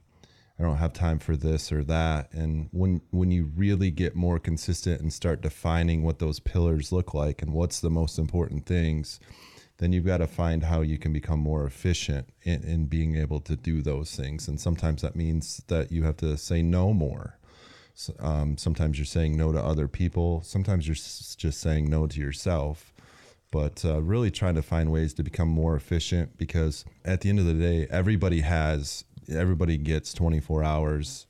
I 0.61 0.62
don't 0.65 0.77
have 0.77 0.93
time 0.93 1.19
for 1.19 1.37
this 1.37 1.73
or 1.73 1.82
that. 1.84 2.31
And 2.34 2.69
when 2.70 3.01
when 3.11 3.31
you 3.31 3.51
really 3.56 3.91
get 3.91 4.15
more 4.15 4.39
consistent 4.39 5.01
and 5.01 5.11
start 5.11 5.41
defining 5.41 6.03
what 6.03 6.19
those 6.19 6.39
pillars 6.39 6.93
look 6.93 7.15
like 7.15 7.41
and 7.41 7.55
what's 7.55 7.81
the 7.81 7.89
most 7.89 8.19
important 8.19 8.67
things, 8.67 9.20
then 9.79 9.93
you've 9.94 10.05
got 10.05 10.19
to 10.19 10.27
find 10.27 10.65
how 10.65 10.82
you 10.82 10.99
can 10.99 11.15
become 11.15 11.41
more 11.41 11.65
efficient 11.65 12.29
in, 12.43 12.63
in 12.63 12.84
being 12.84 13.17
able 13.17 13.41
to 13.41 13.56
do 13.56 13.81
those 13.81 14.15
things. 14.15 14.49
And 14.49 14.61
sometimes 14.61 15.01
that 15.01 15.17
means 15.17 15.63
that 15.69 15.91
you 15.91 16.05
have 16.05 16.19
to 16.19 16.37
say 16.37 16.61
no 16.63 16.93
more. 16.93 17.39
S- 17.94 18.11
Um, 18.19 18.58
sometimes 18.58 18.99
you're 18.99 19.06
saying 19.06 19.39
no 19.39 19.53
to 19.53 19.65
other 19.65 19.89
people. 19.89 20.43
Sometimes 20.43 20.87
you're 20.87 20.94
s- 20.94 21.34
just 21.39 21.58
saying 21.61 21.89
no 21.89 22.06
to 22.06 22.20
yourself 22.20 22.93
but 23.53 23.84
uh, 23.84 24.01
really 24.01 24.31
trying 24.31 24.55
to 24.55 24.63
find 24.63 24.93
ways 24.93 25.13
to 25.15 25.23
become 25.25 25.49
more 25.49 25.75
efficient 25.75 26.39
because 26.39 26.84
at 27.05 27.20
the 27.20 27.29
end 27.29 27.39
of 27.41 27.46
the 27.46 27.55
day 27.55 27.87
everybody 27.91 28.41
has 28.43 29.05
everybody 29.31 29.77
gets 29.77 30.13
24 30.13 30.65
hours 30.65 31.27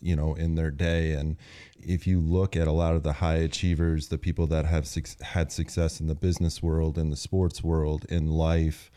you 0.00 0.16
know 0.16 0.34
in 0.34 0.54
their 0.54 0.70
day. 0.70 1.12
And 1.12 1.36
if 1.78 2.06
you 2.06 2.20
look 2.20 2.56
at 2.56 2.66
a 2.66 2.72
lot 2.72 2.94
of 2.94 3.02
the 3.02 3.14
high 3.14 3.36
achievers 3.36 4.08
the 4.08 4.18
people 4.18 4.46
that 4.48 4.64
have 4.64 4.86
suc 4.86 5.06
had 5.20 5.52
success 5.52 6.00
in 6.00 6.06
the 6.06 6.14
business 6.14 6.62
world 6.62 6.98
in 6.98 7.10
the 7.10 7.16
sports 7.16 7.62
world 7.62 8.04
in 8.08 8.26
life 8.28 8.90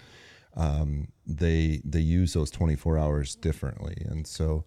um, 0.55 1.09
they 1.25 1.81
they 1.83 1.99
use 1.99 2.33
those 2.33 2.49
24 2.49 2.97
hours 2.97 3.35
differently. 3.35 4.05
And 4.05 4.25
so 4.25 4.65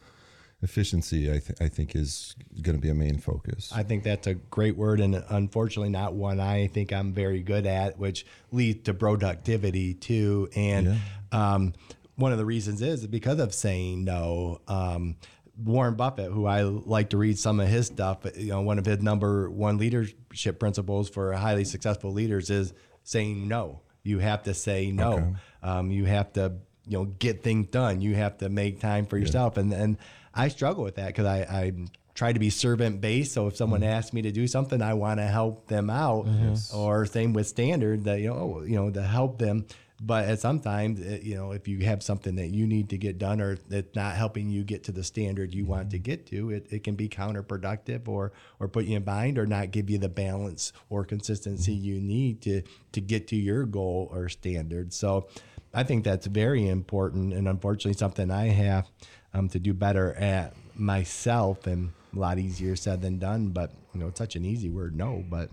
efficiency 0.60 1.28
i, 1.28 1.38
th- 1.38 1.56
I 1.60 1.68
think 1.68 1.94
is 1.94 2.34
going 2.62 2.74
to 2.74 2.82
be 2.82 2.88
a 2.88 2.94
main 2.94 3.18
focus. 3.18 3.70
I 3.74 3.84
think 3.84 4.02
that's 4.02 4.26
a 4.26 4.34
great 4.34 4.76
word, 4.76 5.00
and 5.00 5.22
unfortunately, 5.30 5.90
not 5.90 6.14
one 6.14 6.40
I 6.40 6.66
think 6.66 6.92
I'm 6.92 7.12
very 7.12 7.42
good 7.42 7.64
at, 7.64 7.98
which 7.98 8.26
leads 8.50 8.84
to 8.84 8.94
productivity 8.94 9.94
too. 9.94 10.48
And 10.56 10.98
um, 11.32 11.74
one 12.18 12.32
of 12.32 12.38
the 12.38 12.44
reasons 12.44 12.82
is 12.82 13.06
because 13.06 13.38
of 13.38 13.54
saying 13.54 14.04
no. 14.04 14.60
Um, 14.66 15.16
Warren 15.56 15.94
Buffett, 15.94 16.30
who 16.30 16.46
I 16.46 16.62
like 16.62 17.10
to 17.10 17.16
read 17.16 17.38
some 17.38 17.58
of 17.60 17.68
his 17.68 17.86
stuff, 17.86 18.18
you 18.36 18.50
know, 18.50 18.60
one 18.60 18.78
of 18.78 18.86
his 18.86 19.00
number 19.00 19.48
one 19.50 19.78
leadership 19.78 20.58
principles 20.60 21.08
for 21.08 21.32
highly 21.32 21.64
successful 21.64 22.12
leaders 22.12 22.50
is 22.50 22.72
saying 23.02 23.48
no. 23.48 23.80
You 24.02 24.18
have 24.18 24.42
to 24.44 24.54
say 24.54 24.90
no. 24.90 25.12
Okay. 25.12 25.34
Um, 25.62 25.90
you 25.90 26.04
have 26.04 26.32
to, 26.34 26.54
you 26.86 26.98
know, 26.98 27.04
get 27.04 27.42
things 27.42 27.68
done. 27.68 28.00
You 28.00 28.14
have 28.14 28.38
to 28.38 28.48
make 28.48 28.80
time 28.80 29.06
for 29.06 29.16
yourself, 29.18 29.56
and 29.56 29.72
and 29.72 29.96
I 30.34 30.48
struggle 30.48 30.84
with 30.84 30.96
that 30.96 31.08
because 31.08 31.26
I, 31.26 31.38
I 31.40 31.72
try 32.14 32.32
to 32.32 32.38
be 32.38 32.50
servant 32.50 33.00
based. 33.00 33.32
So 33.32 33.46
if 33.48 33.56
someone 33.56 33.82
asks 33.82 34.12
me 34.12 34.22
to 34.22 34.32
do 34.32 34.46
something, 34.46 34.80
I 34.82 34.94
want 34.94 35.18
to 35.20 35.26
help 35.26 35.66
them 35.68 35.90
out. 35.90 36.26
Or 36.74 37.06
same 37.06 37.32
with 37.32 37.46
standard 37.46 38.04
that 38.04 38.20
you 38.20 38.28
know, 38.28 38.56
oh, 38.58 38.62
you 38.62 38.76
know, 38.76 38.90
to 38.90 39.02
help 39.02 39.38
them 39.38 39.66
But 40.00 40.26
at 40.26 40.38
sometimes, 40.38 41.00
it, 41.00 41.22
eh, 41.22 41.24
you 41.24 41.34
know, 41.34 41.50
if 41.50 41.66
you 41.66 41.80
have 41.80 42.02
something 42.02 42.36
that 42.36 42.48
you 42.48 42.66
need 42.66 42.90
to 42.90 42.98
get 42.98 43.18
done 43.18 43.40
or 43.40 43.56
that's 43.68 43.96
not 43.96 44.14
helping 44.14 44.48
you 44.48 44.62
get 44.62 44.84
to 44.84 44.92
the 44.92 45.02
standard 45.02 45.52
you 45.52 45.64
want 45.64 45.90
to 45.90 45.96
mm-hmm. 45.96 46.04
get 46.04 46.26
to, 46.26 46.50
it, 46.50 46.66
it 46.70 46.84
can 46.84 46.94
be 46.94 47.08
counterproductive 47.08 48.06
or 48.06 48.32
or 48.60 48.68
put 48.68 48.84
you 48.84 48.96
in 48.96 49.02
bind 49.02 49.38
or 49.38 49.46
not 49.46 49.72
give 49.72 49.90
you 49.90 49.98
the 49.98 50.08
balance 50.08 50.72
or 50.88 51.04
consistency 51.04 51.74
mm-hmm. 51.74 51.84
you 51.84 52.00
need 52.00 52.40
to 52.42 52.62
to 52.92 53.00
get 53.00 53.26
to 53.28 53.36
your 53.36 53.64
goal 53.64 54.08
or 54.12 54.28
standard. 54.28 54.92
So 54.92 55.28
I 55.74 55.82
think 55.82 56.04
that's 56.04 56.26
very 56.26 56.68
important 56.68 57.32
and 57.34 57.48
unfortunately 57.48 57.98
something 57.98 58.30
I 58.30 58.48
have 58.48 58.88
um, 59.34 59.48
to 59.50 59.58
do 59.58 59.74
better 59.74 60.14
at 60.14 60.54
myself 60.76 61.66
and 61.66 61.90
a 62.14 62.18
lot 62.18 62.38
easier 62.38 62.76
said 62.76 63.02
than 63.02 63.18
done. 63.18 63.48
But 63.48 63.72
you 63.92 64.00
know, 64.00 64.06
it's 64.06 64.18
such 64.18 64.36
an 64.36 64.44
easy 64.44 64.70
word, 64.70 64.94
no. 64.94 65.24
But 65.28 65.50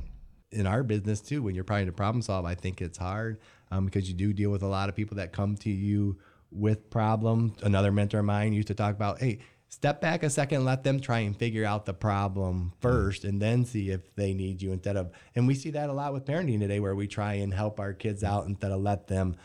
in 0.52 0.68
our 0.68 0.84
business 0.84 1.20
too, 1.20 1.42
when 1.42 1.56
you're 1.56 1.64
trying 1.64 1.88
to 1.88 1.92
problem 1.92 2.22
solve, 2.22 2.46
I 2.46 2.56
think 2.56 2.82
it's 2.82 2.98
hard 2.98 3.40
um, 3.75 3.86
because 3.86 4.08
you 4.08 4.15
do 4.15 4.34
deal 4.34 4.50
with 4.50 4.63
a 4.63 4.67
lot 4.67 4.89
of 4.89 4.96
people 4.96 5.17
that 5.17 5.32
come 5.32 5.55
to 5.58 5.70
you 5.70 6.17
with 6.51 6.89
problems. 6.89 7.62
Another 7.62 7.91
mentor 7.91 8.20
of 8.20 8.25
mine 8.25 8.53
used 8.53 8.67
to 8.70 8.74
talk 8.74 8.96
about, 8.96 9.20
hey, 9.20 9.39
step 9.67 10.00
back 10.00 10.24
a 10.24 10.29
second, 10.29 10.63
let 10.63 10.84
them 10.84 11.00
try 11.00 11.20
and 11.20 11.38
figure 11.38 11.65
out 11.65 11.86
the 11.86 11.94
problem 11.94 12.72
first, 12.79 13.25
and 13.25 13.41
then 13.41 13.65
see 13.65 13.89
if 13.89 14.15
they 14.15 14.34
need 14.34 14.62
you 14.62 14.72
instead 14.72 14.96
of. 14.96 15.12
And 15.36 15.48
we 15.48 15.55
see 15.55 15.72
that 15.72 15.89
a 15.89 15.94
lot 15.94 16.13
with 16.13 16.25
parenting 16.25 16.60
today, 16.60 16.79
where 16.79 16.96
we 16.96 17.08
try 17.08 17.34
and 17.36 17.53
help 17.53 17.79
our 17.79 17.94
kids 17.94 18.24
out 18.24 18.48
instead 18.48 18.72
of 18.72 18.82
let 18.82 19.08
them 19.08 19.36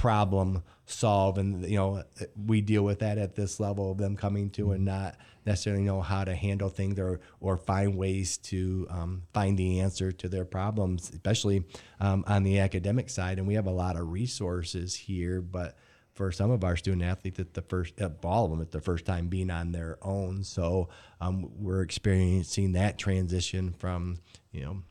problem 0.00 0.62
solve 0.86 1.36
and 1.36 1.68
you 1.68 1.76
know 1.76 2.02
we 2.46 2.62
deal 2.62 2.82
with 2.82 3.00
that 3.00 3.18
at 3.18 3.36
this 3.36 3.60
level 3.60 3.92
of 3.92 3.98
them 3.98 4.16
coming 4.16 4.48
to 4.48 4.72
and 4.72 4.82
not 4.82 5.14
necessarily 5.44 5.82
know 5.82 6.00
how 6.00 6.24
to 6.24 6.34
handle 6.34 6.70
things 6.70 6.98
or 6.98 7.20
or 7.40 7.58
find 7.58 7.94
ways 7.98 8.38
to 8.38 8.86
um, 8.88 9.22
find 9.34 9.58
the 9.58 9.78
answer 9.78 10.10
to 10.10 10.26
their 10.26 10.46
problems 10.46 11.10
especially 11.10 11.62
um, 12.00 12.24
on 12.26 12.44
the 12.44 12.60
academic 12.60 13.10
side. 13.10 13.36
And 13.36 13.46
we 13.46 13.54
have 13.54 13.66
a 13.66 13.70
lot 13.70 13.96
of 13.96 14.10
resources 14.10 14.94
here 14.94 15.42
but 15.42 15.76
for 16.14 16.32
some 16.32 16.50
of 16.50 16.64
our 16.64 16.78
student 16.78 17.02
athletes 17.02 17.38
it's 17.38 17.52
the 17.52 17.60
first 17.60 18.00
all 18.24 18.46
of 18.46 18.50
them 18.50 18.62
it's 18.62 18.72
the 18.72 18.80
first 18.80 19.04
time 19.04 19.28
being 19.28 19.50
on 19.50 19.72
their 19.72 19.98
own. 20.00 20.42
So 20.44 20.88
um, 21.20 21.50
we're 21.58 21.82
experiencing 21.82 22.72
that 22.72 22.96
transition 22.96 23.74
from 23.74 24.20
you 24.50 24.64
know 24.64 24.82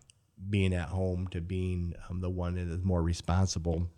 being 0.51 0.74
at 0.75 0.89
home 0.89 1.28
to 1.30 1.42
being 1.42 1.96
um, 2.10 2.22
the 2.22 2.30
one 2.30 2.54
that 2.54 2.68
is 2.68 2.84
more 2.84 3.01
responsible 3.01 3.89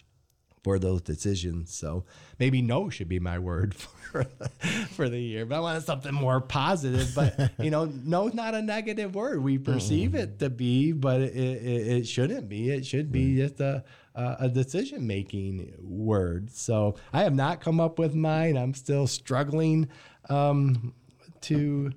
for 0.64 0.78
those 0.80 1.02
decisions. 1.02 1.74
So 1.74 2.06
maybe 2.40 2.62
no 2.62 2.90
should 2.90 3.10
be 3.10 3.20
my 3.20 3.40
word 3.40 3.76
for 4.12 4.24
the, 4.24 4.50
for 4.92 5.10
the 5.10 5.20
year. 5.20 5.46
But 5.46 5.56
I 5.56 5.60
wanted 5.60 5.84
something 5.84 6.14
more 6.14 6.42
positive. 6.42 7.14
But 7.16 7.52
you 7.60 7.72
know, 7.72 7.86
no 7.86 8.28
is 8.28 8.34
not 8.34 8.54
a 8.54 8.62
negative 8.62 9.16
word. 9.16 9.44
We 9.44 9.58
perceive 9.58 10.16
it 10.16 10.40
to 10.40 10.50
be, 10.50 10.92
but 10.92 11.22
it, 11.22 11.36
it, 11.36 11.88
it 11.88 12.08
shouldn't 12.08 12.50
be. 12.50 12.70
It 12.70 12.86
should 12.86 13.12
be 13.12 13.38
just 13.38 13.60
a 13.60 13.84
a 14.14 14.50
decision 14.50 15.08
making 15.08 15.74
word. 15.80 16.52
So 16.52 16.96
I 17.14 17.24
have 17.24 17.34
not 17.34 17.62
come 17.62 17.80
up 17.80 17.98
with 17.98 18.14
mine. 18.14 18.58
I'm 18.58 18.74
still 18.74 19.08
struggling 19.08 19.88
um, 20.30 20.94
to 21.42 21.92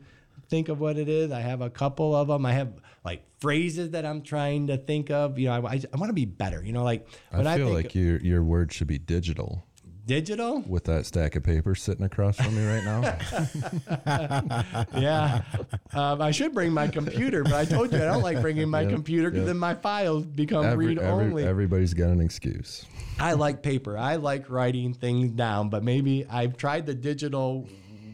think 0.48 0.68
of 0.68 0.80
what 0.80 0.96
it 0.96 1.08
is. 1.08 1.32
I 1.32 1.40
have 1.40 1.60
a 1.60 1.70
couple 1.70 2.14
of 2.14 2.28
them. 2.28 2.46
I 2.46 2.52
have 2.52 2.72
like 3.04 3.22
phrases 3.40 3.90
that 3.90 4.04
I'm 4.04 4.22
trying 4.22 4.68
to 4.68 4.76
think 4.76 5.10
of. 5.10 5.38
You 5.38 5.48
know, 5.48 5.66
I, 5.66 5.74
I, 5.74 5.82
I 5.92 5.96
want 5.96 6.10
to 6.10 6.14
be 6.14 6.24
better. 6.24 6.64
You 6.64 6.72
know, 6.72 6.84
like 6.84 7.06
when 7.30 7.46
I 7.46 7.56
feel 7.56 7.68
I 7.68 7.72
like 7.72 7.94
your 7.94 8.18
your 8.18 8.42
word 8.42 8.72
should 8.72 8.88
be 8.88 8.98
digital. 8.98 9.64
Digital 10.06 10.60
with 10.66 10.84
that 10.84 11.06
stack 11.06 11.34
of 11.34 11.44
paper 11.44 11.74
sitting 11.74 12.04
across 12.04 12.36
from 12.36 12.54
me 12.54 12.66
right 12.66 12.84
now. 12.84 13.00
yeah, 14.98 15.40
um, 15.94 16.20
I 16.20 16.30
should 16.30 16.52
bring 16.52 16.72
my 16.72 16.88
computer, 16.88 17.42
but 17.42 17.54
I 17.54 17.64
told 17.64 17.90
you 17.90 17.96
I 17.96 18.04
don't 18.04 18.22
like 18.22 18.42
bringing 18.42 18.68
my 18.68 18.82
yep, 18.82 18.90
computer 18.90 19.30
because 19.30 19.44
yep. 19.44 19.46
then 19.46 19.56
my 19.56 19.74
files 19.74 20.26
become 20.26 20.66
every, 20.66 20.88
read 20.88 20.98
only. 20.98 21.44
Every, 21.44 21.44
everybody's 21.44 21.94
got 21.94 22.10
an 22.10 22.20
excuse. 22.20 22.84
I 23.18 23.32
like 23.32 23.62
paper. 23.62 23.96
I 23.96 24.16
like 24.16 24.50
writing 24.50 24.92
things 24.92 25.30
down, 25.30 25.70
but 25.70 25.82
maybe 25.82 26.26
I've 26.28 26.58
tried 26.58 26.84
the 26.84 26.94
digital 26.94 27.66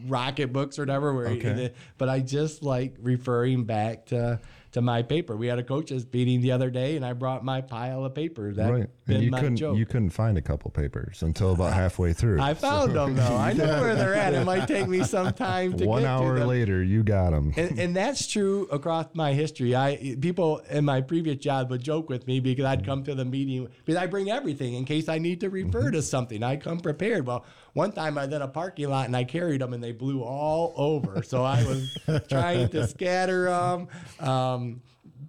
rocket 0.07 0.53
books 0.53 0.79
or 0.79 0.83
whatever. 0.83 1.13
Where 1.13 1.27
okay. 1.27 1.73
but 1.97 2.09
I 2.09 2.19
just 2.19 2.63
like 2.63 2.95
referring 2.99 3.65
back 3.65 4.07
to 4.07 4.39
to 4.71 4.81
my 4.81 5.01
paper. 5.01 5.35
We 5.35 5.47
had 5.47 5.59
a 5.59 5.63
coaches 5.63 6.05
meeting 6.11 6.41
the 6.41 6.51
other 6.51 6.69
day, 6.69 6.95
and 6.95 7.05
I 7.05 7.13
brought 7.13 7.43
my 7.43 7.61
pile 7.61 8.05
of 8.05 8.15
papers. 8.15 8.55
That 8.55 8.71
right. 8.71 8.89
been 9.05 9.21
you 9.23 9.31
my 9.31 9.39
couldn't, 9.39 9.57
joke. 9.57 9.77
You 9.77 9.85
couldn't 9.85 10.11
find 10.11 10.37
a 10.37 10.41
couple 10.41 10.71
papers 10.71 11.23
until 11.23 11.53
about 11.53 11.73
halfway 11.73 12.13
through. 12.13 12.41
I 12.41 12.53
found 12.53 12.93
so. 12.93 13.05
them 13.05 13.15
though. 13.15 13.35
I 13.35 13.53
know 13.53 13.81
where 13.81 13.95
they're 13.95 14.15
at. 14.15 14.33
It 14.33 14.45
might 14.45 14.67
take 14.67 14.87
me 14.87 15.03
some 15.03 15.33
time 15.33 15.77
to 15.77 15.85
One 15.85 16.03
get 16.03 16.07
hour 16.07 16.37
to 16.37 16.45
later, 16.45 16.83
you 16.83 17.03
got 17.03 17.31
them. 17.31 17.53
And, 17.57 17.79
and, 17.79 17.95
that's 17.95 18.25
true 18.25 18.67
across 18.71 19.07
my 19.13 19.33
history. 19.33 19.75
I 19.75 20.15
people 20.21 20.59
in 20.69 20.85
my 20.85 21.01
previous 21.01 21.37
job 21.37 21.69
would 21.69 21.83
joke 21.83 22.09
with 22.09 22.25
me 22.25 22.39
because 22.39 22.65
I'd 22.65 22.85
come 22.85 23.03
to 23.03 23.13
the 23.13 23.25
meeting 23.25 23.67
because 23.85 24.01
I 24.01 24.07
bring 24.07 24.31
everything 24.31 24.75
in 24.75 24.85
case 24.85 25.09
I 25.09 25.17
need 25.17 25.41
to 25.41 25.49
refer 25.49 25.83
mm-hmm. 25.83 25.91
to 25.91 26.01
something. 26.01 26.41
I 26.43 26.55
come 26.55 26.79
prepared. 26.79 27.27
Well, 27.27 27.45
one 27.73 27.91
time 27.91 28.17
I 28.17 28.25
was 28.25 28.33
in 28.33 28.41
a 28.41 28.47
parking 28.47 28.89
lot 28.89 29.05
and 29.05 29.15
I 29.15 29.23
carried 29.23 29.61
them 29.61 29.73
and 29.73 29.83
they 29.83 29.91
blew 29.91 30.23
all 30.23 30.73
over. 30.75 31.23
So 31.23 31.43
I 31.43 31.63
was 31.63 31.97
trying 32.29 32.69
to 32.69 32.87
scatter 32.87 33.45
them. 33.45 33.87
Um, 34.19 34.60
Um, 34.61 34.81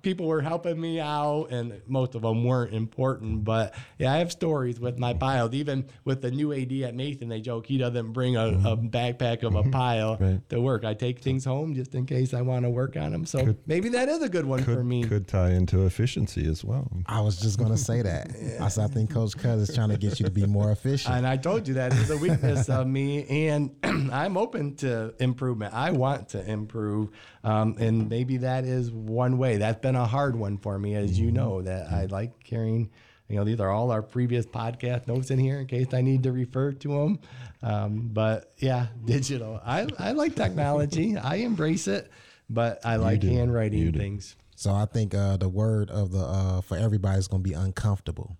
people 0.03 0.27
were 0.27 0.41
helping 0.41 0.81
me 0.81 1.01
out, 1.01 1.49
and 1.51 1.81
most 1.87 2.15
of 2.15 2.23
them 2.23 2.45
weren't 2.45 2.75
important. 2.75 3.45
But 3.45 3.75
yeah, 3.99 4.12
I 4.12 4.19
have 4.19 4.33
stories 4.33 4.81
with 4.81 4.99
my 4.99 5.15
piles. 5.15 5.53
Even 5.53 5.87
with 6.05 6.23
the 6.23 6.31
new 6.31 6.53
AD 6.53 6.73
at 6.73 6.95
Nathan, 6.95 7.29
they 7.29 7.41
joke 7.41 7.67
he 7.67 7.79
doesn't 7.79 8.12
bring 8.12 8.37
a, 8.37 8.47
a 8.47 8.53
mm-hmm. 8.53 8.89
backpack 8.89 9.43
of 9.43 9.55
a 9.55 9.62
mm-hmm. 9.62 9.71
pile 9.71 10.17
right. 10.19 10.49
to 10.51 10.61
work. 10.61 10.85
I 10.85 10.95
take 10.95 11.21
things 11.21 11.45
home 11.45 11.75
just 11.75 11.95
in 11.95 12.07
case 12.07 12.35
I 12.35 12.43
want 12.43 12.65
to 12.65 12.71
work 12.71 12.97
on 12.97 13.12
them. 13.12 13.27
So 13.27 13.45
could, 13.45 13.59
maybe 13.67 13.89
that 13.91 14.09
is 14.09 14.23
a 14.23 14.29
good 14.29 14.47
one 14.47 14.65
could, 14.65 14.75
for 14.75 14.85
me. 14.85 15.05
Could 15.05 15.29
tie 15.29 15.51
into 15.51 15.87
efficiency 15.87 16.47
as 16.47 16.65
well. 16.65 16.89
I 17.07 17.21
was 17.21 17.39
just 17.39 17.59
going 17.59 17.71
to 17.71 17.79
say 17.79 18.03
that. 18.03 18.31
yeah. 18.41 18.62
I, 18.62 18.85
I 18.85 18.87
think 18.89 19.11
Coach 19.11 19.37
Cut 19.37 19.59
is 19.59 19.75
trying 19.75 19.91
to 19.91 19.99
get 19.99 20.19
you 20.19 20.27
to 20.27 20.33
be 20.33 20.47
more 20.47 20.71
efficient. 20.73 21.15
And 21.15 21.27
I 21.27 21.37
told 21.37 21.69
you 21.69 21.75
that 21.75 21.93
is 21.93 22.11
a 22.11 22.17
weakness 22.17 22.69
of 22.69 22.87
me, 22.87 23.27
and 23.49 23.71
I'm 24.13 24.37
open 24.37 24.77
to 24.77 25.15
improvement. 25.19 25.75
I 25.75 25.91
want 25.91 26.31
to 26.31 26.45
improve, 26.45 27.11
um, 27.45 27.77
and 27.79 28.09
maybe 28.09 28.39
that 28.39 28.65
is 28.65 28.91
one 28.91 29.39
way. 29.39 29.57
That's 29.57 29.81
been 29.81 29.97
a 29.97 30.07
hard 30.07 30.37
one 30.37 30.59
for 30.59 30.79
me, 30.79 30.95
as 30.95 31.19
you 31.19 31.29
mm-hmm. 31.29 31.37
know, 31.37 31.63
that 31.63 31.91
I 31.91 32.07
like 32.07 32.43
carrying. 32.43 32.91
You 33.29 33.37
know, 33.39 33.45
these 33.45 33.61
are 33.61 33.71
all 33.71 33.91
our 33.91 34.03
previous 34.03 34.45
podcast 34.45 35.07
notes 35.07 35.31
in 35.31 35.39
here 35.39 35.59
in 35.59 35.67
case 35.67 35.95
I 35.95 36.03
need 36.03 36.25
to 36.25 36.33
refer 36.33 36.73
to 36.73 36.89
them. 36.89 37.19
Um, 37.63 38.11
but 38.13 38.53
yeah, 38.59 38.89
digital. 39.05 39.61
I, 39.65 39.87
I 39.99 40.13
like 40.13 40.35
technology. 40.35 41.17
I 41.23 41.37
embrace 41.37 41.89
it, 41.89 42.11
but 42.51 42.85
I 42.85 42.97
like 42.97 43.23
handwriting 43.23 43.93
things. 43.93 44.37
So 44.57 44.73
I 44.73 44.85
think 44.85 45.15
uh, 45.15 45.39
the 45.39 45.49
word 45.49 45.91
of 45.91 46.13
the 46.13 46.21
uh, 46.21 46.61
for 46.61 46.77
everybody 46.77 47.19
is 47.19 47.27
going 47.27 47.43
to 47.43 47.49
be 47.49 47.55
uncomfortable. 47.55 48.37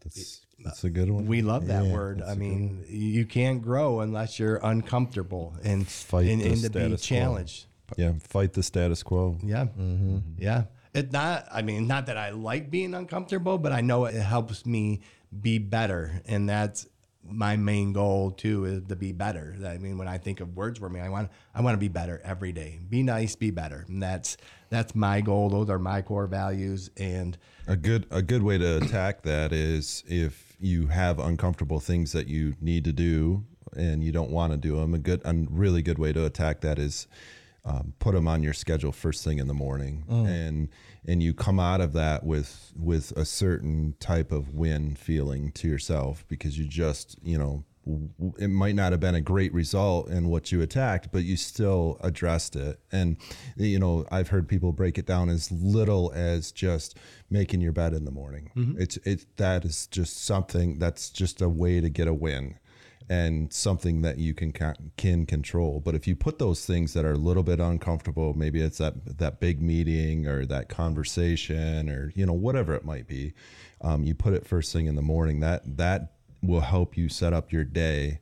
That's 0.00 0.46
that's 0.64 0.84
a 0.84 0.90
good 0.90 1.10
one. 1.10 1.26
We 1.26 1.42
love 1.42 1.66
that 1.68 1.84
yeah, 1.84 1.92
word. 1.92 2.22
I 2.22 2.34
mean, 2.34 2.84
you 2.88 3.24
can't 3.24 3.62
grow 3.62 4.00
unless 4.00 4.38
you're 4.38 4.60
uncomfortable 4.62 5.54
and 5.62 5.86
fight 5.86 6.28
and, 6.28 6.42
and 6.42 6.62
to 6.62 6.70
be 6.70 6.96
challenged. 6.96 7.66
Yeah, 7.96 8.12
fight 8.20 8.52
the 8.52 8.62
status 8.62 9.02
quo. 9.02 9.38
Yeah, 9.42 9.64
mm-hmm. 9.64 10.18
yeah. 10.36 10.64
It's 10.94 11.12
not. 11.12 11.46
I 11.52 11.62
mean, 11.62 11.86
not 11.86 12.06
that 12.06 12.16
I 12.16 12.30
like 12.30 12.70
being 12.70 12.94
uncomfortable, 12.94 13.58
but 13.58 13.72
I 13.72 13.80
know 13.80 14.06
it 14.06 14.14
helps 14.14 14.66
me 14.66 15.00
be 15.40 15.58
better, 15.58 16.22
and 16.26 16.48
that's 16.48 16.86
my 17.30 17.56
main 17.56 17.92
goal 17.92 18.30
too 18.30 18.64
is 18.64 18.82
to 18.88 18.96
be 18.96 19.12
better. 19.12 19.56
I 19.64 19.78
mean, 19.78 19.98
when 19.98 20.08
I 20.08 20.18
think 20.18 20.40
of 20.40 20.56
words 20.56 20.78
for 20.78 20.88
me, 20.88 21.00
I 21.00 21.08
want 21.08 21.30
I 21.54 21.60
want 21.60 21.74
to 21.74 21.78
be 21.78 21.88
better 21.88 22.20
every 22.24 22.52
day. 22.52 22.80
Be 22.88 23.02
nice, 23.02 23.36
be 23.36 23.50
better, 23.50 23.84
and 23.88 24.02
that's 24.02 24.36
that's 24.70 24.94
my 24.94 25.20
goal. 25.20 25.48
Those 25.48 25.70
are 25.70 25.78
my 25.78 26.02
core 26.02 26.26
values. 26.26 26.90
And 26.96 27.36
a 27.66 27.76
good 27.76 28.06
a 28.10 28.22
good 28.22 28.42
way 28.42 28.58
to 28.58 28.78
attack 28.78 29.22
that 29.22 29.52
is 29.52 30.04
if 30.06 30.56
you 30.60 30.88
have 30.88 31.18
uncomfortable 31.18 31.80
things 31.80 32.12
that 32.12 32.26
you 32.26 32.54
need 32.60 32.84
to 32.84 32.92
do 32.92 33.44
and 33.76 34.02
you 34.02 34.12
don't 34.12 34.30
want 34.30 34.52
to 34.52 34.56
do 34.56 34.76
them. 34.76 34.94
A 34.94 34.98
good 34.98 35.22
a 35.24 35.34
really 35.34 35.82
good 35.82 35.98
way 35.98 36.12
to 36.12 36.24
attack 36.24 36.60
that 36.62 36.78
is 36.78 37.06
um, 37.68 37.92
put 37.98 38.14
them 38.14 38.26
on 38.26 38.42
your 38.42 38.54
schedule 38.54 38.92
first 38.92 39.22
thing 39.22 39.38
in 39.38 39.46
the 39.46 39.54
morning, 39.54 40.04
mm. 40.08 40.26
and 40.26 40.68
and 41.06 41.22
you 41.22 41.34
come 41.34 41.60
out 41.60 41.80
of 41.80 41.92
that 41.92 42.24
with 42.24 42.72
with 42.74 43.12
a 43.12 43.24
certain 43.24 43.94
type 44.00 44.32
of 44.32 44.54
win 44.54 44.94
feeling 44.94 45.52
to 45.52 45.68
yourself 45.68 46.24
because 46.28 46.58
you 46.58 46.64
just 46.64 47.18
you 47.22 47.36
know 47.36 47.64
it 48.38 48.48
might 48.48 48.74
not 48.74 48.92
have 48.92 49.00
been 49.00 49.14
a 49.14 49.20
great 49.20 49.52
result 49.52 50.08
in 50.10 50.28
what 50.28 50.52
you 50.52 50.60
attacked, 50.60 51.08
but 51.10 51.24
you 51.24 51.36
still 51.36 51.98
addressed 52.02 52.54
it. 52.56 52.80
And 52.92 53.16
you 53.56 53.78
know, 53.78 54.06
I've 54.10 54.28
heard 54.28 54.48
people 54.48 54.72
break 54.72 54.98
it 54.98 55.06
down 55.06 55.28
as 55.28 55.50
little 55.52 56.12
as 56.14 56.52
just 56.52 56.96
making 57.30 57.60
your 57.60 57.72
bed 57.72 57.92
in 57.92 58.04
the 58.04 58.10
morning. 58.10 58.50
Mm-hmm. 58.56 58.80
It's 58.80 58.96
it 58.98 59.26
that 59.36 59.64
is 59.64 59.86
just 59.86 60.24
something 60.24 60.78
that's 60.78 61.10
just 61.10 61.42
a 61.42 61.48
way 61.48 61.80
to 61.80 61.88
get 61.88 62.08
a 62.08 62.14
win 62.14 62.58
and 63.10 63.52
something 63.52 64.02
that 64.02 64.18
you 64.18 64.34
can 64.34 64.52
can 64.96 65.26
control. 65.26 65.80
But 65.80 65.94
if 65.94 66.06
you 66.06 66.14
put 66.14 66.38
those 66.38 66.66
things 66.66 66.92
that 66.92 67.04
are 67.04 67.12
a 67.12 67.18
little 67.18 67.42
bit 67.42 67.60
uncomfortable, 67.60 68.34
maybe 68.34 68.60
it's 68.60 68.78
that 68.78 69.18
that 69.18 69.40
big 69.40 69.62
meeting 69.62 70.26
or 70.26 70.44
that 70.46 70.68
conversation 70.68 71.88
or 71.88 72.12
you 72.14 72.26
know 72.26 72.34
whatever 72.34 72.74
it 72.74 72.84
might 72.84 73.06
be, 73.06 73.32
um, 73.80 74.04
you 74.04 74.14
put 74.14 74.34
it 74.34 74.46
first 74.46 74.72
thing 74.72 74.86
in 74.86 74.94
the 74.94 75.02
morning. 75.02 75.40
That 75.40 75.78
that 75.78 76.12
will 76.42 76.60
help 76.60 76.96
you 76.96 77.08
set 77.08 77.32
up 77.32 77.52
your 77.52 77.64
day 77.64 78.20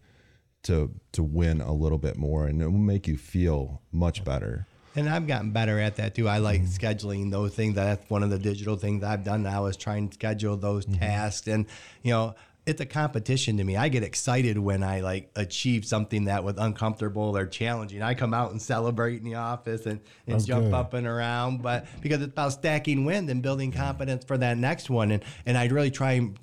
to 0.62 0.92
to 1.12 1.22
win 1.22 1.60
a 1.60 1.72
little 1.72 1.98
bit 1.98 2.16
more, 2.16 2.46
and 2.46 2.62
it 2.62 2.66
will 2.66 2.78
make 2.78 3.08
you 3.08 3.16
feel 3.16 3.82
much 3.92 4.24
better. 4.24 4.66
And 4.94 5.10
I've 5.10 5.26
gotten 5.26 5.50
better 5.50 5.78
at 5.78 5.96
that 5.96 6.14
too. 6.14 6.26
I 6.26 6.38
like 6.38 6.62
mm-hmm. 6.62 6.86
scheduling 6.86 7.30
those 7.30 7.54
things. 7.54 7.74
That's 7.74 8.08
one 8.08 8.22
of 8.22 8.30
the 8.30 8.38
digital 8.38 8.76
things 8.76 9.04
I've 9.04 9.24
done 9.24 9.42
now 9.42 9.66
is 9.66 9.76
trying 9.76 10.08
to 10.08 10.14
schedule 10.14 10.56
those 10.56 10.86
mm-hmm. 10.86 11.00
tasks. 11.00 11.46
And 11.48 11.66
you 12.02 12.12
know, 12.12 12.34
it's 12.66 12.80
a 12.80 12.86
competition 12.86 13.56
to 13.58 13.64
me. 13.64 13.76
I 13.76 13.88
get 13.88 14.02
excited 14.02 14.58
when 14.58 14.82
I 14.82 15.00
like 15.00 15.30
achieve 15.36 15.86
something 15.86 16.24
that 16.24 16.42
was 16.42 16.56
uncomfortable 16.58 17.36
or 17.36 17.46
challenging. 17.46 18.02
I 18.02 18.14
come 18.14 18.34
out 18.34 18.50
and 18.50 18.60
celebrate 18.60 19.18
in 19.18 19.24
the 19.24 19.36
office 19.36 19.86
and, 19.86 20.00
and 20.26 20.44
jump 20.44 20.66
good. 20.66 20.74
up 20.74 20.92
and 20.92 21.06
around, 21.06 21.62
but 21.62 21.86
because 22.00 22.20
it's 22.20 22.32
about 22.32 22.52
stacking 22.52 23.04
wins 23.04 23.30
and 23.30 23.40
building 23.40 23.70
confidence 23.70 24.24
for 24.24 24.36
that 24.38 24.58
next 24.58 24.90
one. 24.90 25.12
And 25.12 25.24
and 25.46 25.56
I 25.56 25.66
really 25.66 25.92
try 25.92 26.12
and 26.12 26.38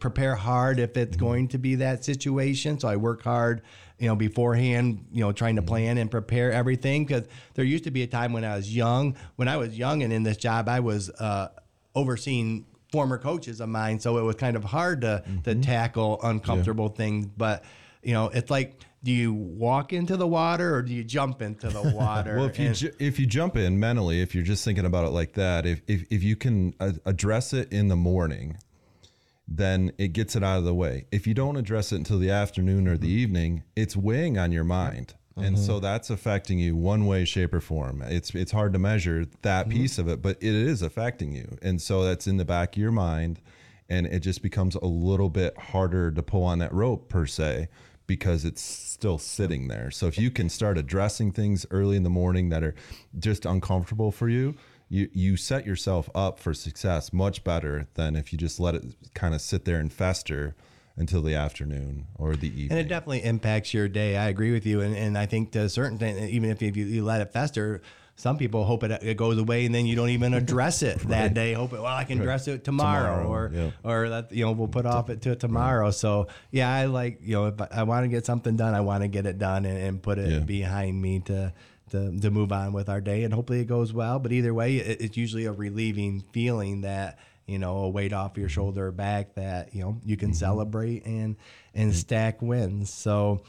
prepare 0.00 0.34
hard 0.34 0.80
if 0.80 0.96
it's 0.96 1.16
going 1.16 1.48
to 1.48 1.58
be 1.58 1.76
that 1.76 2.04
situation. 2.04 2.80
So 2.80 2.88
I 2.88 2.96
work 2.96 3.22
hard, 3.22 3.62
you 3.98 4.08
know, 4.08 4.16
beforehand, 4.16 5.06
you 5.12 5.20
know, 5.20 5.30
trying 5.30 5.56
to 5.56 5.62
plan 5.62 5.96
and 5.98 6.10
prepare 6.10 6.50
everything. 6.52 7.04
Because 7.04 7.28
there 7.54 7.64
used 7.64 7.84
to 7.84 7.92
be 7.92 8.02
a 8.02 8.06
time 8.08 8.32
when 8.32 8.44
I 8.44 8.56
was 8.56 8.74
young. 8.74 9.16
When 9.36 9.46
I 9.46 9.56
was 9.58 9.78
young 9.78 10.02
and 10.02 10.12
in 10.12 10.24
this 10.24 10.36
job, 10.38 10.68
I 10.68 10.80
was 10.80 11.08
uh, 11.10 11.50
overseeing 11.94 12.66
former 12.92 13.18
coaches 13.18 13.60
of 13.60 13.68
mine, 13.68 14.00
so 14.00 14.18
it 14.18 14.22
was 14.22 14.36
kind 14.36 14.56
of 14.56 14.64
hard 14.64 15.00
to 15.02 15.22
to 15.44 15.54
tackle 15.54 16.20
uncomfortable 16.22 16.88
things. 16.88 17.26
But 17.26 17.64
you 18.02 18.12
know, 18.14 18.26
it's 18.28 18.50
like. 18.50 18.80
Do 19.00 19.12
you 19.12 19.32
walk 19.32 19.92
into 19.92 20.16
the 20.16 20.26
water 20.26 20.74
or 20.74 20.82
do 20.82 20.92
you 20.92 21.04
jump 21.04 21.40
into 21.40 21.68
the 21.68 21.82
water? 21.94 22.34
Well, 22.38 22.46
if 22.46 22.58
you 22.58 22.66
And- 22.66 22.74
ju- 22.74 22.92
if 22.98 23.20
you 23.20 23.26
jump 23.26 23.56
in 23.56 23.78
mentally, 23.78 24.20
if 24.20 24.34
you're 24.34 24.42
just 24.42 24.64
thinking 24.64 24.84
about 24.84 25.04
it 25.04 25.10
like 25.10 25.34
that, 25.34 25.66
if 25.66 25.82
if, 25.86 26.02
if 26.10 26.24
you 26.24 26.34
can 26.34 26.74
uh, 26.80 26.90
address 27.06 27.52
it 27.52 27.72
in 27.72 27.86
the 27.86 27.94
morning, 27.94 28.56
then 29.46 29.92
it 29.98 30.08
gets 30.08 30.34
it 30.34 30.42
out 30.42 30.58
of 30.58 30.64
the 30.64 30.74
way. 30.74 31.06
If 31.12 31.28
you 31.28 31.34
don't 31.34 31.54
address 31.56 31.92
it 31.92 31.96
until 31.96 32.18
the 32.18 32.30
afternoon 32.30 32.88
or 32.88 32.98
the 32.98 33.08
evening, 33.08 33.62
it's 33.76 33.96
weighing 33.96 34.36
on 34.36 34.50
your 34.50 34.64
mind. 34.64 35.14
And 35.42 35.58
so 35.58 35.74
mm-hmm. 35.74 35.82
that's 35.82 36.10
affecting 36.10 36.58
you 36.58 36.76
one 36.76 37.06
way, 37.06 37.24
shape, 37.24 37.54
or 37.54 37.60
form. 37.60 38.02
It's 38.02 38.34
it's 38.34 38.52
hard 38.52 38.72
to 38.72 38.78
measure 38.78 39.26
that 39.42 39.68
mm-hmm. 39.68 39.78
piece 39.78 39.98
of 39.98 40.08
it, 40.08 40.22
but 40.22 40.36
it 40.40 40.54
is 40.54 40.82
affecting 40.82 41.32
you. 41.32 41.58
And 41.62 41.80
so 41.80 42.04
that's 42.04 42.26
in 42.26 42.36
the 42.36 42.44
back 42.44 42.76
of 42.76 42.82
your 42.82 42.92
mind, 42.92 43.40
and 43.88 44.06
it 44.06 44.20
just 44.20 44.42
becomes 44.42 44.74
a 44.76 44.86
little 44.86 45.30
bit 45.30 45.56
harder 45.58 46.10
to 46.10 46.22
pull 46.22 46.44
on 46.44 46.58
that 46.58 46.72
rope 46.72 47.08
per 47.08 47.26
se 47.26 47.68
because 48.06 48.44
it's 48.44 48.62
still 48.62 49.18
sitting 49.18 49.68
there. 49.68 49.90
So 49.90 50.06
if 50.06 50.18
you 50.18 50.30
can 50.30 50.48
start 50.48 50.78
addressing 50.78 51.30
things 51.30 51.66
early 51.70 51.96
in 51.96 52.02
the 52.02 52.10
morning 52.10 52.48
that 52.48 52.64
are 52.64 52.74
just 53.18 53.44
uncomfortable 53.44 54.10
for 54.10 54.28
you, 54.28 54.54
you 54.88 55.08
you 55.12 55.36
set 55.36 55.66
yourself 55.66 56.08
up 56.14 56.38
for 56.38 56.54
success 56.54 57.12
much 57.12 57.44
better 57.44 57.86
than 57.94 58.16
if 58.16 58.32
you 58.32 58.38
just 58.38 58.58
let 58.58 58.74
it 58.74 58.84
kind 59.14 59.34
of 59.34 59.40
sit 59.40 59.64
there 59.64 59.78
and 59.78 59.92
fester 59.92 60.56
until 60.98 61.22
the 61.22 61.34
afternoon 61.34 62.06
or 62.16 62.34
the 62.36 62.48
evening. 62.48 62.70
And 62.70 62.78
it 62.80 62.88
definitely 62.88 63.22
impacts 63.24 63.72
your 63.72 63.88
day. 63.88 64.16
I 64.16 64.28
agree 64.28 64.52
with 64.52 64.66
you. 64.66 64.80
And, 64.80 64.96
and 64.96 65.16
I 65.16 65.26
think 65.26 65.52
to 65.52 65.60
a 65.60 65.68
certain 65.68 65.96
thing, 65.98 66.18
even 66.28 66.50
if 66.50 66.60
you, 66.60 66.70
you 66.72 67.04
let 67.04 67.20
it 67.20 67.32
fester, 67.32 67.80
some 68.16 68.36
people 68.36 68.64
hope 68.64 68.82
it, 68.82 68.90
it 69.02 69.16
goes 69.16 69.38
away 69.38 69.64
and 69.64 69.72
then 69.72 69.86
you 69.86 69.94
don't 69.94 70.08
even 70.08 70.34
address 70.42 70.82
it 70.82 70.98
that 71.08 71.34
day. 71.34 71.52
Hope 71.52 71.72
it, 71.72 71.76
well, 71.80 71.86
I 71.86 72.02
can 72.04 72.20
address 72.20 72.48
it 72.48 72.64
tomorrow, 72.64 73.22
Tomorrow, 73.22 73.28
or, 73.28 73.50
yeah. 73.54 73.70
or 73.84 74.08
that, 74.08 74.32
you 74.32 74.44
know, 74.44 74.50
we'll 74.52 74.66
put 74.66 74.86
off 74.86 75.08
it 75.08 75.22
to 75.22 75.36
tomorrow. 75.36 75.92
So 75.92 76.26
yeah, 76.50 76.68
I 76.72 76.86
like, 76.86 77.20
you 77.22 77.34
know, 77.34 77.46
if 77.46 77.60
I, 77.60 77.68
I 77.70 77.82
want 77.84 78.04
to 78.04 78.08
get 78.08 78.26
something 78.26 78.56
done, 78.56 78.74
I 78.74 78.80
want 78.80 79.02
to 79.04 79.08
get 79.08 79.24
it 79.26 79.38
done 79.38 79.64
and, 79.64 79.78
and 79.78 80.02
put 80.02 80.18
it 80.18 80.30
Yeah. 80.32 80.38
behind 80.40 81.00
me 81.00 81.20
to, 81.26 81.52
to, 81.90 82.18
to 82.20 82.30
move 82.32 82.50
on 82.50 82.72
with 82.72 82.88
our 82.88 83.00
day. 83.00 83.22
And 83.22 83.32
hopefully 83.32 83.60
it 83.60 83.66
goes 83.68 83.92
well. 83.92 84.18
But 84.18 84.32
either 84.32 84.52
way, 84.52 84.76
it, 84.78 85.00
it's 85.00 85.16
usually 85.16 85.44
a 85.44 85.52
relieving 85.52 86.24
feeling 86.32 86.80
that, 86.80 87.18
you 87.48 87.58
know, 87.58 87.78
a 87.78 87.88
weight 87.88 88.12
off 88.12 88.36
your 88.36 88.48
shoulder 88.48 88.88
or 88.88 88.92
back 88.92 89.34
that, 89.34 89.74
you 89.74 89.82
know, 89.82 90.00
you 90.04 90.16
can 90.16 90.34
celebrate 90.34 91.06
and, 91.06 91.36
and 91.74 91.94
stack 91.94 92.42
wins. 92.42 92.90
So, 92.90 93.42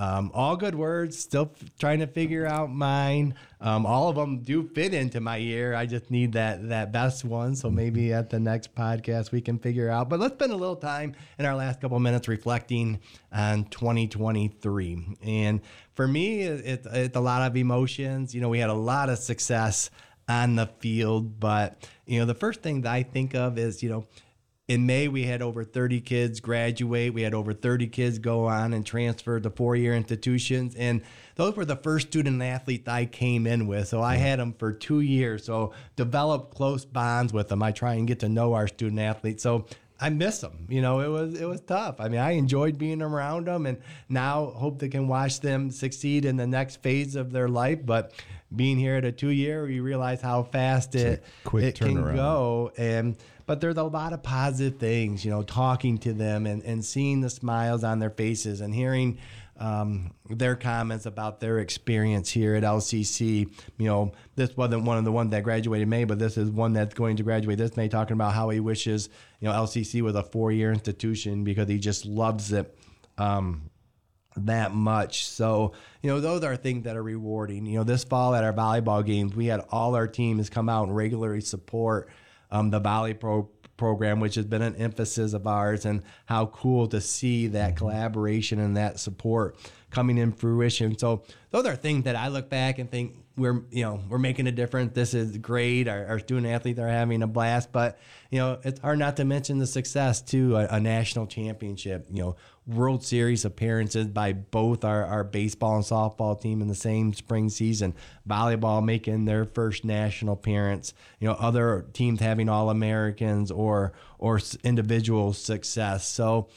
um, 0.00 0.30
all 0.32 0.56
good 0.56 0.74
words. 0.74 1.18
Still 1.18 1.52
f- 1.54 1.70
trying 1.78 1.98
to 1.98 2.06
figure 2.06 2.46
out 2.46 2.72
mine. 2.72 3.34
Um, 3.60 3.84
all 3.84 4.08
of 4.08 4.16
them 4.16 4.38
do 4.38 4.66
fit 4.66 4.94
into 4.94 5.20
my 5.20 5.36
year. 5.36 5.74
I 5.74 5.84
just 5.84 6.10
need 6.10 6.32
that 6.32 6.70
that 6.70 6.90
best 6.90 7.22
one. 7.22 7.54
So 7.54 7.70
maybe 7.70 8.14
at 8.14 8.30
the 8.30 8.40
next 8.40 8.74
podcast 8.74 9.30
we 9.30 9.42
can 9.42 9.58
figure 9.58 9.90
out. 9.90 10.08
But 10.08 10.18
let's 10.18 10.32
spend 10.32 10.52
a 10.52 10.56
little 10.56 10.76
time 10.76 11.14
in 11.38 11.44
our 11.44 11.54
last 11.54 11.82
couple 11.82 11.98
minutes 12.00 12.28
reflecting 12.28 12.98
on 13.30 13.64
2023. 13.64 15.18
And 15.22 15.60
for 15.92 16.08
me, 16.08 16.42
it, 16.42 16.64
it, 16.64 16.86
it's 16.90 17.16
a 17.16 17.20
lot 17.20 17.42
of 17.42 17.54
emotions. 17.54 18.34
You 18.34 18.40
know, 18.40 18.48
we 18.48 18.58
had 18.58 18.70
a 18.70 18.74
lot 18.74 19.10
of 19.10 19.18
success 19.18 19.90
on 20.30 20.56
the 20.56 20.66
field, 20.78 21.38
but 21.40 21.88
you 22.06 22.20
know, 22.20 22.26
the 22.26 22.34
first 22.34 22.62
thing 22.62 22.82
that 22.82 22.92
I 22.92 23.02
think 23.02 23.34
of 23.34 23.58
is 23.58 23.82
you 23.82 23.90
know 23.90 24.06
in 24.70 24.86
May, 24.86 25.08
we 25.08 25.24
had 25.24 25.42
over 25.42 25.64
30 25.64 26.00
kids 26.00 26.38
graduate. 26.38 27.12
We 27.12 27.22
had 27.22 27.34
over 27.34 27.52
30 27.52 27.88
kids 27.88 28.20
go 28.20 28.46
on 28.46 28.72
and 28.72 28.86
transfer 28.86 29.40
to 29.40 29.50
four 29.50 29.74
year 29.74 29.96
institutions. 29.96 30.76
And 30.76 31.02
those 31.34 31.56
were 31.56 31.64
the 31.64 31.74
first 31.74 32.06
student 32.06 32.40
athletes 32.40 32.86
I 32.86 33.06
came 33.06 33.48
in 33.48 33.66
with. 33.66 33.88
So 33.88 34.00
I 34.00 34.14
had 34.14 34.38
them 34.38 34.54
for 34.56 34.72
two 34.72 35.00
years. 35.00 35.44
So 35.44 35.72
develop 35.96 36.54
close 36.54 36.84
bonds 36.84 37.32
with 37.32 37.48
them. 37.48 37.64
I 37.64 37.72
try 37.72 37.94
and 37.94 38.06
get 38.06 38.20
to 38.20 38.28
know 38.28 38.52
our 38.52 38.68
student 38.68 39.00
athletes. 39.00 39.42
So 39.42 39.66
I 40.00 40.08
miss 40.08 40.40
them. 40.40 40.66
You 40.68 40.80
know, 40.80 41.00
it 41.00 41.08
was 41.08 41.38
it 41.38 41.44
was 41.44 41.60
tough. 41.60 41.96
I 42.00 42.08
mean, 42.08 42.20
I 42.20 42.32
enjoyed 42.32 42.78
being 42.78 43.02
around 43.02 43.46
them, 43.46 43.66
and 43.66 43.78
now 44.08 44.46
hope 44.46 44.78
they 44.78 44.88
can 44.88 45.08
watch 45.08 45.40
them 45.40 45.70
succeed 45.70 46.24
in 46.24 46.36
the 46.36 46.46
next 46.46 46.76
phase 46.76 47.16
of 47.16 47.32
their 47.32 47.48
life. 47.48 47.84
But 47.84 48.12
being 48.54 48.78
here 48.78 48.96
at 48.96 49.04
a 49.04 49.12
two 49.12 49.28
year, 49.28 49.68
you 49.68 49.82
realize 49.82 50.22
how 50.22 50.44
fast 50.44 50.94
it 50.94 51.22
quick 51.44 51.64
it 51.64 51.74
can 51.78 51.94
go. 52.16 52.72
And 52.78 53.16
but 53.46 53.60
there's 53.60 53.76
a 53.76 53.82
lot 53.82 54.12
of 54.12 54.22
positive 54.22 54.78
things, 54.78 55.24
you 55.24 55.30
know, 55.30 55.42
talking 55.42 55.98
to 55.98 56.12
them 56.12 56.46
and 56.46 56.62
and 56.62 56.84
seeing 56.84 57.20
the 57.20 57.30
smiles 57.30 57.84
on 57.84 57.98
their 57.98 58.10
faces 58.10 58.60
and 58.60 58.74
hearing. 58.74 59.18
Um, 59.60 60.12
their 60.30 60.56
comments 60.56 61.04
about 61.04 61.38
their 61.38 61.58
experience 61.58 62.30
here 62.30 62.54
at 62.54 62.62
LCC. 62.62 63.52
You 63.76 63.86
know, 63.86 64.12
this 64.34 64.56
wasn't 64.56 64.84
one 64.84 64.96
of 64.96 65.04
the 65.04 65.12
ones 65.12 65.30
that 65.32 65.44
graduated 65.44 65.86
May, 65.86 66.04
but 66.04 66.18
this 66.18 66.38
is 66.38 66.50
one 66.50 66.72
that's 66.72 66.94
going 66.94 67.16
to 67.18 67.22
graduate 67.22 67.58
this 67.58 67.76
May, 67.76 67.88
talking 67.88 68.14
about 68.14 68.32
how 68.32 68.48
he 68.48 68.58
wishes, 68.58 69.10
you 69.38 69.48
know, 69.48 69.54
LCC 69.54 70.00
was 70.00 70.14
a 70.14 70.22
four 70.22 70.50
year 70.50 70.72
institution 70.72 71.44
because 71.44 71.68
he 71.68 71.78
just 71.78 72.06
loves 72.06 72.52
it. 72.52 72.76
Um, 73.18 73.70
that 74.36 74.72
much. 74.72 75.26
So, 75.26 75.72
you 76.02 76.10
know, 76.10 76.20
those 76.20 76.44
are 76.44 76.56
things 76.56 76.84
that 76.84 76.96
are 76.96 77.02
rewarding. 77.02 77.66
You 77.66 77.78
know, 77.78 77.84
this 77.84 78.04
fall 78.04 78.34
at 78.34 78.44
our 78.44 78.52
volleyball 78.52 79.04
games, 79.04 79.34
we 79.34 79.46
had 79.46 79.60
all 79.70 79.94
our 79.94 80.06
teams 80.06 80.48
come 80.48 80.68
out 80.68 80.86
and 80.86 80.96
regularly 80.96 81.40
support 81.40 82.08
um, 82.50 82.70
the 82.70 82.80
volley 82.80 83.14
pro 83.14 83.48
program, 83.80 84.20
which 84.20 84.36
has 84.36 84.44
been 84.44 84.62
an 84.62 84.76
emphasis 84.76 85.32
of 85.32 85.46
ours, 85.46 85.86
and 85.86 86.02
how 86.26 86.46
cool 86.46 86.86
to 86.88 87.00
see 87.00 87.48
that 87.48 87.70
mm-hmm. 87.70 87.78
collaboration 87.78 88.60
and 88.60 88.76
that 88.76 89.00
support 89.00 89.56
coming 89.90 90.18
in 90.18 90.30
fruition. 90.30 90.96
So, 90.96 91.24
those 91.50 91.66
are 91.66 91.74
things 91.74 92.04
that 92.04 92.14
I 92.14 92.28
look 92.28 92.48
back 92.48 92.78
and 92.78 92.88
think 92.88 93.16
we're, 93.36 93.62
you 93.70 93.82
know, 93.82 94.00
we're 94.08 94.18
making 94.18 94.46
a 94.46 94.52
difference. 94.52 94.92
This 94.94 95.14
is 95.14 95.38
great. 95.38 95.88
Our, 95.88 96.06
our 96.06 96.18
student 96.18 96.46
athletes 96.46 96.78
are 96.78 96.88
having 96.88 97.22
a 97.22 97.26
blast, 97.26 97.72
but 97.72 97.98
you 98.30 98.38
know, 98.38 98.60
it's 98.62 98.78
hard 98.80 98.98
not 98.98 99.16
to 99.16 99.24
mention 99.24 99.58
the 99.58 99.66
success 99.66 100.20
to 100.22 100.56
A, 100.56 100.66
a 100.72 100.80
national 100.80 101.26
championship, 101.26 102.06
you 102.10 102.22
know, 102.22 102.36
World 102.70 103.04
Series 103.04 103.44
appearances 103.44 104.06
by 104.06 104.32
both 104.32 104.84
our, 104.84 105.04
our 105.04 105.24
baseball 105.24 105.76
and 105.76 105.84
softball 105.84 106.40
team 106.40 106.62
in 106.62 106.68
the 106.68 106.74
same 106.74 107.12
spring 107.12 107.48
season. 107.48 107.94
Volleyball 108.28 108.84
making 108.84 109.24
their 109.24 109.44
first 109.44 109.84
national 109.84 110.34
appearance. 110.34 110.94
You 111.18 111.28
know, 111.28 111.34
other 111.34 111.86
teams 111.92 112.20
having 112.20 112.48
All 112.48 112.70
Americans 112.70 113.50
or 113.50 113.92
or 114.18 114.40
individual 114.62 115.32
success. 115.32 116.06
So, 116.08 116.48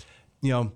you 0.41 0.51
know, 0.51 0.71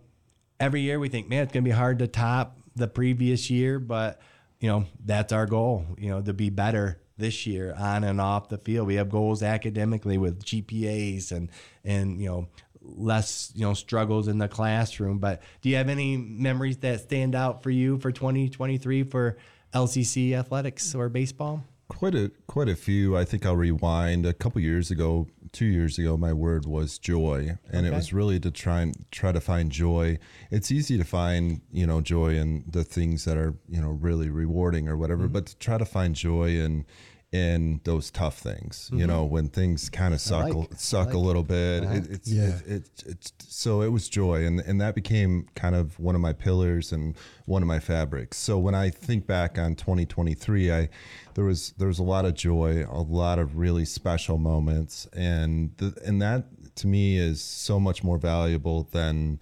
every 0.60 0.82
year 0.82 1.00
we 1.00 1.10
think, 1.10 1.30
man, 1.30 1.43
it's 1.43 1.54
gonna 1.54 1.63
be 1.63 1.71
hard 1.71 2.00
to 2.00 2.08
top 2.08 2.58
the 2.76 2.88
previous 2.88 3.50
year, 3.50 3.80
but 3.80 4.19
you 4.60 4.69
know, 4.69 4.86
that's 5.06 5.32
our 5.32 5.45
goal. 5.45 5.86
You 5.97 6.10
know, 6.10 6.21
to 6.21 6.34
be 6.34 6.50
better 6.50 7.00
this 7.17 7.47
year 7.47 7.73
on 7.78 8.04
and 8.04 8.21
off 8.21 8.50
the 8.50 8.58
field. 8.58 8.88
We 8.88 8.95
have 8.95 9.10
goals 9.10 9.41
academically 9.41 10.17
with 10.17 10.43
GPAs 10.43 11.32
and 11.32 11.50
and 11.84 12.21
you 12.21 12.28
know 12.28 12.47
less 12.95 13.52
you 13.56 13.65
know 13.65 13.73
struggles 13.73 14.28
in 14.28 14.38
the 14.38 14.47
classroom. 14.47 15.19
But 15.19 15.41
do 15.62 15.69
you 15.69 15.76
have 15.76 15.89
any 15.89 16.17
memories 16.17 16.78
that 16.78 17.02
stand 17.02 17.36
out 17.36 17.63
for 17.63 17.69
you 17.69 17.97
for 18.00 18.12
2023 18.12 19.04
for 19.04 19.38
LCC 19.73 20.34
athletics 20.34 20.95
or 20.95 21.10
baseball? 21.10 21.63
Quite 21.89 22.15
a 22.15 22.32
quite 22.47 22.67
a 22.67 22.76
few. 22.76 23.17
I 23.17 23.23
think 23.23 23.45
I'll 23.45 23.56
rewind. 23.56 24.26
A 24.26 24.34
couple 24.34 24.62
years 24.62 24.91
ago, 24.91 25.28
two 25.54 25.65
years 25.65 25.97
ago, 25.97 26.17
my 26.17 26.34
word 26.34 26.65
was 26.65 26.97
joy, 26.97 27.58
and 27.71 27.86
it 27.86 27.93
was 27.93 28.12
really 28.12 28.41
to 28.41 28.52
try 28.52 28.82
and 28.82 29.06
try 29.10 29.32
to 29.32 29.39
find 29.39 29.71
joy. 29.71 30.19
It's 30.52 30.69
easy 30.69 30.97
to 30.97 31.06
find 31.06 31.62
you 31.71 31.88
know 31.88 32.02
joy 32.02 32.36
in 32.36 32.65
the 32.67 32.84
things 32.84 33.23
that 33.23 33.38
are 33.38 33.56
you 33.69 33.82
know 33.82 33.91
really 33.91 34.30
rewarding 34.30 34.89
or 34.89 34.97
whatever, 34.97 35.23
mm-hmm. 35.23 35.34
but 35.34 35.45
to 35.47 35.58
try 35.58 35.78
to 35.78 35.86
find 35.86 36.13
joy 36.13 36.50
in 36.50 36.86
in 37.33 37.81
those 37.83 38.09
tough 38.09 38.37
things. 38.39 38.89
You 38.93 39.05
know 39.05 39.25
when 39.25 39.49
things 39.49 39.89
kind 39.89 40.13
of 40.13 40.21
suck 40.21 40.53
like- 40.53 40.69
suck 40.77 41.09
I 41.09 41.11
a 41.11 41.17
like 41.17 41.25
little 41.25 41.43
bit. 41.43 41.81
that. 41.83 41.95
It, 41.97 42.11
it's 42.11 42.31
Yeah. 42.31 42.43
it, 42.65 42.67
it, 42.67 43.03
it's 43.05 43.33
so 43.47 43.81
it 43.81 43.89
was 43.89 44.07
joy, 44.07 44.45
and 44.45 44.59
and 44.61 44.79
that 44.79 44.95
became 44.95 45.47
kind 45.55 45.75
of 45.75 45.99
one 45.99 46.15
of 46.15 46.21
my 46.21 46.31
pillars 46.33 46.91
and 46.93 47.15
one 47.45 47.61
of 47.61 47.67
my 47.67 47.79
fabrics. 47.79 48.37
So 48.37 48.57
when 48.57 48.75
I 48.75 48.89
think 48.89 49.27
back 49.27 49.57
on 49.57 49.75
2023, 49.75 50.71
I 50.71 50.89
there 51.33 51.43
was 51.43 51.73
there 51.77 51.89
was 51.89 51.99
a 51.99 52.03
lot 52.03 52.23
of 52.25 52.33
joy, 52.33 52.85
a 52.89 53.01
lot 53.01 53.39
of 53.39 53.57
really 53.57 53.83
special 53.85 54.37
moments, 54.37 55.05
and 55.13 55.71
the, 55.77 55.93
and 56.05 56.21
that 56.21 56.45
to 56.75 56.87
me 56.87 57.17
is 57.17 57.41
so 57.41 57.79
much 57.79 58.03
more 58.03 58.17
valuable 58.17 58.83
than 58.91 59.39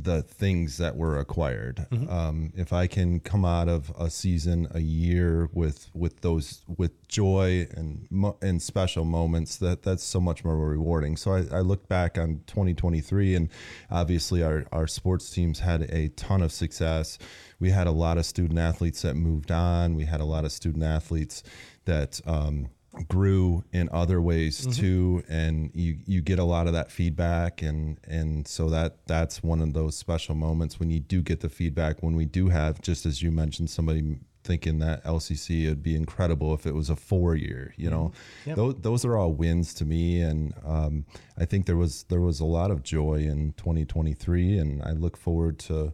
the 0.00 0.22
things 0.22 0.76
that 0.78 0.96
were 0.96 1.18
acquired. 1.18 1.86
Um, 2.08 2.52
if 2.54 2.72
I 2.72 2.86
can 2.86 3.18
come 3.20 3.44
out 3.44 3.68
of 3.68 3.92
a 3.98 4.10
season, 4.10 4.68
a 4.70 4.80
year 4.80 5.48
with 5.52 5.90
with 5.92 6.20
those 6.20 6.62
with 6.76 7.06
joy 7.08 7.66
and 7.72 8.06
and 8.40 8.62
special 8.62 9.04
moments, 9.04 9.56
that 9.56 9.82
that's 9.82 10.04
so 10.04 10.20
much 10.20 10.44
more 10.44 10.56
rewarding. 10.56 11.16
So 11.16 11.32
I, 11.32 11.58
I 11.58 11.60
look 11.60 11.88
back 11.88 12.16
on 12.16 12.42
2023, 12.46 13.34
and 13.34 13.48
obviously 13.90 14.42
our 14.42 14.66
our 14.70 14.86
sports 14.86 15.30
teams 15.30 15.58
had 15.60 15.82
a 15.82 16.08
ton 16.10 16.42
of 16.42 16.52
success. 16.52 17.18
We 17.58 17.70
had 17.70 17.88
a 17.88 17.92
lot 17.92 18.18
of 18.18 18.26
student 18.26 18.58
athletes 18.58 19.02
that 19.02 19.14
moved 19.14 19.50
on. 19.50 19.96
We 19.96 20.04
had 20.04 20.20
a 20.20 20.24
lot 20.24 20.44
of 20.44 20.52
student 20.52 20.84
athletes 20.84 21.42
that. 21.86 22.20
Um, 22.24 22.70
grew 23.06 23.64
in 23.72 23.88
other 23.92 24.20
ways 24.20 24.66
too 24.76 25.22
and 25.28 25.70
you 25.74 25.98
you 26.06 26.20
get 26.20 26.38
a 26.38 26.44
lot 26.44 26.66
of 26.66 26.72
that 26.72 26.90
feedback 26.90 27.62
and 27.62 27.98
and 28.04 28.46
so 28.48 28.68
that 28.68 28.96
that's 29.06 29.42
one 29.42 29.60
of 29.60 29.72
those 29.72 29.96
special 29.96 30.34
moments 30.34 30.80
when 30.80 30.90
you 30.90 31.00
do 31.00 31.22
get 31.22 31.40
the 31.40 31.48
feedback 31.48 32.02
when 32.02 32.16
we 32.16 32.24
do 32.24 32.48
have 32.48 32.80
just 32.80 33.06
as 33.06 33.22
you 33.22 33.30
mentioned 33.30 33.70
somebody 33.70 34.18
thinking 34.44 34.78
that 34.78 35.04
LCC 35.04 35.68
would 35.68 35.82
be 35.82 35.94
incredible 35.94 36.54
if 36.54 36.66
it 36.66 36.74
was 36.74 36.88
a 36.90 36.96
four 36.96 37.34
year 37.36 37.74
you 37.76 37.90
know? 37.90 38.12
Those, 38.56 38.74
those 38.80 39.04
are 39.04 39.16
all 39.16 39.32
wins 39.32 39.74
to 39.74 39.84
me 39.84 40.20
and 40.20 40.54
um, 40.64 41.04
I 41.36 41.44
think 41.44 41.66
there 41.66 41.76
was 41.76 42.04
there 42.04 42.20
was 42.20 42.40
a 42.40 42.46
lot 42.46 42.70
of 42.70 42.82
joy 42.82 43.16
in 43.16 43.52
2023 43.58 44.58
and 44.58 44.82
I 44.82 44.92
look 44.92 45.16
forward 45.16 45.58
to 45.60 45.92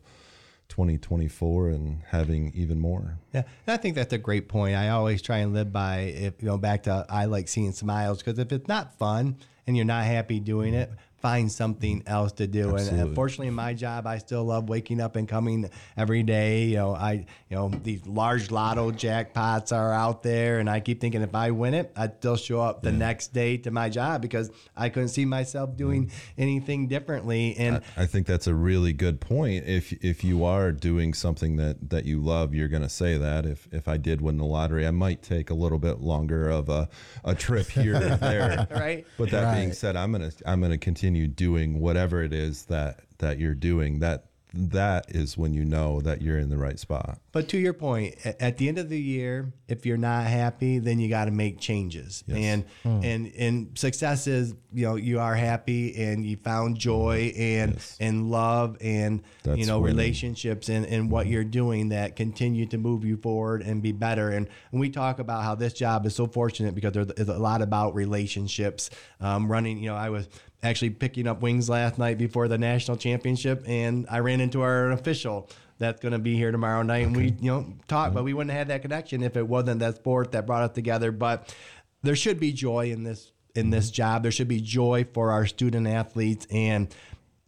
2024 0.69 1.69
and 1.69 2.03
having 2.09 2.53
even 2.55 2.81
more 2.81 3.19
Yeah, 3.33 3.43
and 3.67 3.75
I 3.75 3.77
think 3.77 3.95
that's 3.95 4.13
a 4.13 4.19
great 4.19 4.49
point. 4.49 4.77
I 4.77 4.91
always 4.91 5.23
try 5.23 5.39
and 5.39 5.53
live 5.53 5.73
by 5.73 5.99
if 5.99 6.43
you 6.43 6.49
know 6.49 6.59
back 6.59 6.85
to 6.85 7.07
I 7.09 7.27
like 7.27 7.49
seeing 7.49 7.73
smiles 7.73 8.19
because 8.19 8.39
if 8.39 8.53
it's 8.53 8.69
not 8.69 8.99
fun 8.99 9.37
and 9.67 9.77
you're 9.77 9.87
not 9.87 10.05
happy 10.05 10.41
doing 10.41 10.75
it, 10.75 10.91
find 11.25 11.51
something 11.51 12.03
else 12.07 12.33
to 12.33 12.47
do. 12.47 12.69
And 12.69 12.81
Absolutely. 12.81 13.09
unfortunately, 13.09 13.47
in 13.47 13.55
my 13.55 13.73
job, 13.73 14.07
I 14.07 14.19
still 14.19 14.45
love 14.45 14.69
waking 14.69 15.01
up 15.01 15.17
and 15.17 15.27
coming 15.27 15.71
every 15.97 16.23
day. 16.23 16.65
You 16.65 16.77
know, 16.77 16.95
I 16.95 17.25
you 17.49 17.57
know 17.57 17.71
these 17.83 18.07
large 18.07 18.51
lotto 18.51 18.91
jackpots 18.91 19.75
are 19.75 19.91
out 19.91 20.23
there, 20.23 20.59
and 20.59 20.69
I 20.69 20.81
keep 20.81 21.01
thinking 21.01 21.23
if 21.23 21.35
I 21.35 21.51
win 21.51 21.73
it, 21.73 21.91
I'd 21.97 22.19
still 22.19 22.37
show 22.37 22.61
up 22.61 22.83
the 22.83 22.93
next 22.93 23.33
day 23.33 23.57
to 23.57 23.71
my 23.71 23.89
job 23.89 24.21
because 24.21 24.51
I 24.77 24.91
couldn't 24.91 25.09
see 25.09 25.25
myself 25.25 25.75
doing 25.79 26.11
anything 26.37 26.89
differently. 26.89 27.57
And 27.57 27.81
I 27.97 28.05
think 28.05 28.27
that's 28.27 28.47
a 28.47 28.55
really 28.55 28.93
good 28.93 29.19
point. 29.19 29.65
If 29.65 29.95
if 30.05 30.25
you 30.25 30.45
are 30.45 30.73
doing 30.73 31.15
something 31.15 31.57
that 31.57 31.89
that 31.89 32.05
you 32.05 32.21
love, 32.21 32.55
you're 32.55 32.69
going 32.69 32.83
to 32.83 32.89
say 32.91 33.17
that. 33.17 33.47
If 33.47 33.67
if 33.73 33.89
I 33.89 33.97
did 33.97 34.21
win 34.21 34.37
the 34.37 34.45
lottery, 34.45 34.87
I 34.87 34.91
might 34.91 35.23
take 35.23 35.49
a 35.49 35.55
little 35.55 35.79
bit 35.79 36.01
longer 36.01 36.51
of 36.51 36.69
a, 36.69 36.91
a 37.25 37.35
trip 37.35 37.69
here 37.69 37.97
or 37.97 38.17
there. 38.17 38.69
Right. 38.75 39.07
But 39.17 39.31
that 39.31 39.55
being 39.55 39.73
said, 39.73 39.97
I'm 39.97 40.13
gonna 40.13 40.33
I'm 40.45 40.61
gonna 40.61 40.77
continue 40.77 41.14
doing 41.27 41.81
whatever 41.81 42.23
it 42.23 42.33
is 42.33 42.67
that 42.67 43.01
that 43.19 43.39
you're 43.39 43.55
doing. 43.55 44.01
That 44.01 44.27
that 44.57 45.07
is 45.09 45.37
when 45.37 45.53
you 45.53 45.65
know 45.65 46.01
that 46.01 46.23
you're 46.23 46.39
in 46.39 46.49
the 46.49 46.57
right 46.57 46.79
spot. 46.79 47.19
But 47.33 47.49
to 47.49 47.59
your 47.59 47.73
point, 47.73 48.15
at 48.25 48.57
the 48.57 48.69
end 48.69 48.79
of 48.79 48.89
the 48.89 49.01
year, 49.01 49.53
if 49.67 49.85
you're 49.85 49.97
not 49.97 50.27
happy, 50.27 50.79
then 50.79 51.01
you 51.01 51.09
got 51.09 51.25
to 51.25 51.33
make 51.33 51.59
changes. 51.59 52.23
And 52.29 52.65
hmm. 52.85 53.01
and 53.03 53.33
and 53.37 53.79
success 53.79 54.29
is 54.29 54.55
you 54.73 54.87
know 54.87 54.95
you 54.95 55.19
are 55.19 55.35
happy 55.35 55.97
and 55.97 56.25
you 56.25 56.37
found 56.37 56.79
joy 56.79 57.33
mm-hmm. 57.35 57.71
and 57.71 57.87
and 57.99 58.31
love 58.31 58.77
and 58.81 59.23
you 59.45 59.67
know 59.67 59.81
winning. 59.81 59.97
relationships 59.97 60.69
and 60.69 60.87
and 60.87 61.11
what 61.11 61.25
mm-hmm. 61.25 61.33
you're 61.33 61.45
doing 61.45 61.89
that 61.89 62.15
continue 62.15 62.67
to 62.67 62.79
move 62.79 63.05
you 63.05 63.17
forward 63.17 63.63
and 63.63 63.83
be 63.83 63.93
better. 63.93 64.31
And 64.31 64.49
when 64.71 64.81
we 64.81 64.91
talk 64.91 65.19
about 65.19 65.43
how 65.43 65.57
this 65.57 65.73
job 65.73 66.07
is 66.07 66.15
so 66.15 66.27
fortunate 66.27 66.77
because 66.77 66.93
there 66.93 67.07
is 67.17 67.29
a 67.29 67.39
lot 67.39 67.61
about 67.61 67.95
relationships. 67.95 68.91
Um, 69.21 69.51
running, 69.51 69.79
you 69.79 69.89
know, 69.89 69.97
I 69.97 70.11
was 70.11 70.29
actually 70.65 70.91
picking 70.91 71.29
up 71.29 71.43
wings 71.43 71.69
last 71.69 71.99
night 71.99 72.19
before 72.19 72.49
the 72.49 72.59
national 72.59 72.97
championship, 72.97 73.63
and 73.67 74.07
I 74.11 74.19
ran 74.21 74.41
into 74.41 74.63
our 74.63 74.91
official 74.91 75.49
that's 75.79 76.01
going 76.01 76.13
to 76.13 76.19
be 76.19 76.37
here 76.37 76.51
tomorrow 76.51 76.83
night, 76.83 77.07
and 77.07 77.17
we 77.17 77.35
you 77.41 77.51
know 77.51 77.67
talk, 77.87 78.15
but 78.15 78.25
we 78.25 78.33
wouldn't 78.33 78.51
have 78.51 78.59
had 78.59 78.69
that 78.69 78.83
connection 78.83 79.23
if 79.23 79.37
it 79.37 79.47
wasn't 79.47 79.81
that 79.81 79.97
sport 79.97 80.33
that 80.33 80.47
brought 80.47 80.63
us 80.63 80.75
together. 80.75 81.13
But 81.13 81.55
there 82.03 82.17
should 82.17 82.41
be 82.41 82.53
joy 82.53 82.91
in 82.91 83.05
this 83.05 83.31
in 83.55 83.71
this 83.71 83.87
mm-hmm. 83.87 83.95
job. 83.95 84.23
There 84.23 84.33
should 84.33 84.49
be 84.49 84.61
joy 84.61 85.07
for 85.13 85.31
our 85.31 85.47
student 85.47 85.87
athletes, 85.87 86.47
and 86.51 86.93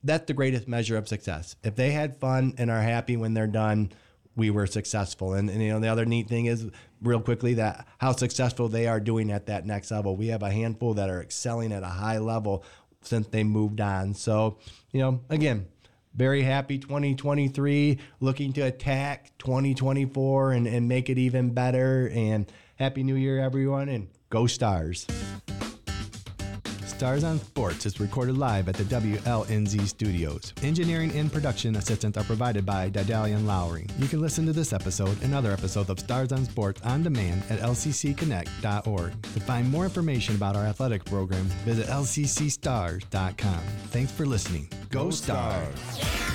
that's 0.05 0.26
the 0.26 0.35
greatest 0.35 0.68
measure 0.68 0.96
of 0.96 1.09
success. 1.09 1.57
If 1.64 1.74
they 1.74 1.90
had 1.90 2.18
fun 2.18 2.55
and 2.59 2.70
are 2.70 2.83
happy 2.83 3.16
when 3.16 3.35
they're 3.35 3.46
done, 3.46 3.92
we 4.37 4.50
were 4.50 4.66
successful. 4.66 5.35
And, 5.35 5.48
and 5.48 5.62
you 5.62 5.72
know 5.72 5.81
the 5.81 5.88
other 5.88 6.05
neat 6.05 6.29
thing 6.29 6.46
is 6.46 6.68
real 7.02 7.20
quickly 7.20 7.55
that 7.55 7.87
how 7.98 8.12
successful 8.12 8.68
they 8.68 8.87
are 8.87 9.00
doing 9.00 9.31
at 9.31 9.46
that 9.46 9.66
next 9.66 9.90
level. 9.90 10.16
We 10.16 10.29
have 10.29 10.42
a 10.42 10.50
handful 10.50 10.94
that 10.94 11.11
are 11.11 11.20
excelling 11.20 11.72
at 11.72 11.83
a 11.83 11.88
high 11.88 12.18
level 12.18 12.64
since 13.07 13.27
they 13.29 13.45
moved 13.45 13.81
on. 13.81 14.14
So 14.14 14.59
you 14.92 15.01
know 15.01 15.21
again 15.31 15.66
very 16.14 16.42
happy 16.42 16.79
2023 16.79 17.99
looking 18.21 18.53
to 18.55 18.62
attack 18.62 19.33
2024 19.38 20.53
and, 20.53 20.66
and 20.66 20.88
make 20.88 21.11
it 21.11 21.19
even 21.19 21.53
better 21.53 22.09
and 22.09 22.51
happy 22.77 23.03
new 23.03 23.14
year 23.14 23.38
everyone 23.38 23.90
and 23.90 24.09
go 24.31 24.47
stars 24.47 25.07
Stars 26.87 27.25
on 27.25 27.38
Sports 27.40 27.85
is 27.87 28.01
recorded 28.01 28.38
live 28.38 28.68
at 28.68 28.77
the 28.77 28.85
WLNZ 28.85 29.87
studios. 29.88 30.53
Engineering 30.62 31.11
and 31.12 31.33
production 31.33 31.77
assistance 31.77 32.16
are 32.16 32.25
provided 32.25 32.64
by 32.64 32.88
Didalian 32.90 33.44
Lowry. 33.46 33.87
You 33.99 34.09
can 34.09 34.20
listen 34.20 34.46
to 34.46 34.53
this 34.53 34.72
episode 34.72 35.20
and 35.22 35.35
other 35.35 35.53
episodes 35.53 35.90
of 35.90 35.99
Stars 35.99 36.33
on 36.33 36.44
Sports 36.44 36.81
on 36.83 37.03
demand 37.03 37.42
at 37.51 37.61
lccconnect.org. 37.61 39.22
To 39.22 39.40
find 39.40 39.70
more 39.70 39.85
information 39.85 40.37
about 40.37 40.57
our 40.57 40.64
athletic 40.64 41.05
program, 41.05 41.44
visit 41.64 41.87
lccstars.com. 41.87 43.61
Thanks 43.88 44.12
for 44.12 44.27
listening. 44.27 44.68
Go, 44.90 45.11
Stars. 45.11 46.25